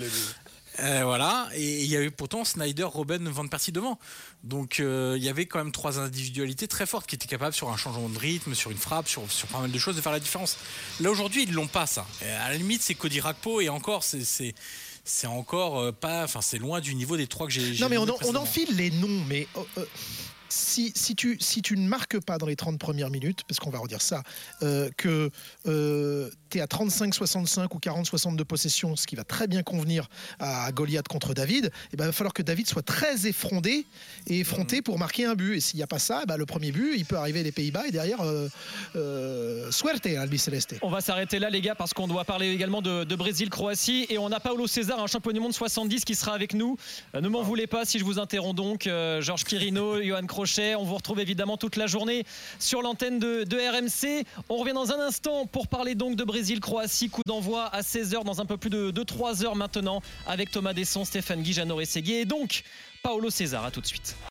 Euh, 0.78 1.02
voilà, 1.04 1.48
et 1.54 1.82
il 1.82 1.90
y 1.90 1.96
a 1.96 2.00
eu 2.00 2.10
pourtant 2.10 2.44
Snyder, 2.44 2.84
Robben, 2.84 3.28
Van 3.28 3.46
Persie 3.48 3.72
devant. 3.72 3.98
Donc 4.44 4.80
euh, 4.80 5.14
il 5.18 5.24
y 5.24 5.28
avait 5.28 5.46
quand 5.46 5.58
même 5.58 5.72
trois 5.72 5.98
individualités 5.98 6.68
très 6.68 6.86
fortes 6.86 7.06
qui 7.06 7.16
étaient 7.16 7.26
capables 7.26 7.54
sur 7.54 7.70
un 7.70 7.76
changement 7.76 8.08
de 8.08 8.18
rythme, 8.18 8.54
sur 8.54 8.70
une 8.70 8.78
frappe, 8.78 9.08
sur, 9.08 9.30
sur 9.30 9.48
pas 9.48 9.60
mal 9.60 9.72
de 9.72 9.78
choses 9.78 9.96
de 9.96 10.00
faire 10.00 10.12
la 10.12 10.20
différence. 10.20 10.56
Là 11.00 11.10
aujourd'hui 11.10 11.42
ils 11.42 11.52
l'ont 11.52 11.66
pas 11.66 11.86
ça. 11.86 12.06
Et 12.24 12.30
à 12.30 12.48
la 12.50 12.56
limite 12.56 12.82
c'est 12.82 12.94
Cody 12.94 13.20
Rakpo 13.20 13.60
et 13.60 13.68
encore 13.68 14.04
c'est 14.04 14.24
c'est 14.24 14.54
c'est 15.04 15.26
encore 15.26 15.78
euh, 15.78 15.92
pas, 15.92 16.24
enfin 16.24 16.40
c'est 16.40 16.58
loin 16.58 16.80
du 16.80 16.94
niveau 16.94 17.16
des 17.16 17.26
trois 17.26 17.46
que 17.46 17.52
j'ai. 17.52 17.78
Non, 17.78 17.88
mais 17.88 17.98
on, 17.98 18.08
enfile 18.36 18.76
les 18.76 18.90
noms, 18.90 19.24
mais 19.28 19.46
euh, 19.56 19.62
euh, 19.78 19.84
si, 20.52 20.92
si, 20.94 21.14
tu, 21.14 21.36
si 21.40 21.62
tu 21.62 21.76
ne 21.76 21.86
marques 21.86 22.20
pas 22.20 22.38
dans 22.38 22.46
les 22.46 22.56
30 22.56 22.78
premières 22.78 23.10
minutes, 23.10 23.44
parce 23.46 23.58
qu'on 23.58 23.70
va 23.70 23.78
redire 23.78 24.02
ça, 24.02 24.22
euh, 24.62 24.90
que 24.96 25.30
tu 25.64 26.58
es 26.58 26.60
à 26.60 26.66
35-65 26.66 27.68
ou 27.74 27.78
40-60 27.78 28.36
de 28.36 28.42
possession, 28.42 28.96
ce 28.96 29.06
qui 29.06 29.16
va 29.16 29.24
très 29.24 29.46
bien 29.46 29.62
convenir 29.62 30.08
à 30.38 30.70
Goliath 30.72 31.08
contre 31.08 31.34
David, 31.34 31.70
il 31.92 31.98
va 31.98 32.10
falloir 32.12 32.34
que 32.34 32.42
David 32.42 32.66
soit 32.66 32.82
très 32.82 33.26
effrondé 33.26 33.86
et 34.26 34.40
effronté 34.40 34.82
pour 34.82 34.98
marquer 34.98 35.24
un 35.24 35.34
but. 35.34 35.56
Et 35.56 35.60
s'il 35.60 35.76
n'y 35.76 35.82
a 35.82 35.86
pas 35.86 35.98
ça, 35.98 36.24
bah, 36.26 36.36
le 36.36 36.46
premier 36.46 36.72
but, 36.72 36.94
il 36.96 37.04
peut 37.04 37.16
arriver 37.16 37.42
des 37.42 37.52
Pays-Bas 37.52 37.86
et 37.86 37.92
derrière, 37.92 38.20
euh, 38.20 38.48
euh, 38.96 39.70
suerte 39.70 40.06
Albi 40.06 40.38
Celeste. 40.38 40.76
On 40.82 40.90
va 40.90 41.00
s'arrêter 41.00 41.38
là, 41.38 41.50
les 41.50 41.60
gars, 41.60 41.74
parce 41.74 41.94
qu'on 41.94 42.08
doit 42.08 42.24
parler 42.24 42.50
également 42.52 42.82
de, 42.82 43.04
de 43.04 43.16
Brésil-Croatie. 43.16 44.06
Et 44.08 44.18
on 44.18 44.32
a 44.32 44.40
Paolo 44.40 44.66
César, 44.66 45.00
un 45.00 45.06
champion 45.06 45.32
du 45.32 45.40
monde 45.40 45.52
70, 45.52 46.04
qui 46.04 46.14
sera 46.14 46.32
avec 46.32 46.54
nous. 46.54 46.76
Euh, 47.14 47.20
ne 47.20 47.28
m'en 47.28 47.42
voulez 47.42 47.66
pas 47.66 47.84
si 47.84 47.98
je 47.98 48.04
vous 48.04 48.18
interromps 48.18 48.56
donc. 48.56 48.86
Euh, 48.86 49.20
Georges 49.20 49.44
Quirino, 49.44 50.02
Johan 50.02 50.26
On 50.40 50.84
vous 50.84 50.94
retrouve 50.94 51.20
évidemment 51.20 51.56
toute 51.56 51.76
la 51.76 51.86
journée 51.86 52.24
sur 52.58 52.80
l'antenne 52.80 53.18
de, 53.18 53.44
RMC. 53.44 54.24
On 54.48 54.56
revient 54.56 54.72
dans 54.72 54.90
un 54.92 55.00
instant 55.00 55.44
pour 55.46 55.68
parler 55.68 55.94
donc 55.94 56.16
de 56.16 56.24
Brésil-Croatie. 56.24 57.10
Coup 57.10 57.22
d'envoi 57.26 57.66
à 57.66 57.82
16h, 57.82 58.24
dans 58.24 58.40
un 58.40 58.46
peu 58.46 58.56
plus 58.56 58.70
de, 58.70 58.90
de 58.90 59.02
3 59.02 59.44
heures 59.44 59.56
maintenant, 59.56 60.00
avec 60.26 60.50
Thomas 60.50 60.72
Desson, 60.72 61.04
Stéphane 61.04 61.42
Guy, 61.42 61.52
Jeannot 61.52 61.76
Rességuier 61.76 62.20
et 62.20 62.24
donc 62.24 62.62
Paolo 63.02 63.28
César. 63.28 63.64
À 63.64 63.70
tout 63.70 63.80
de 63.80 63.86
suite. 63.86 64.16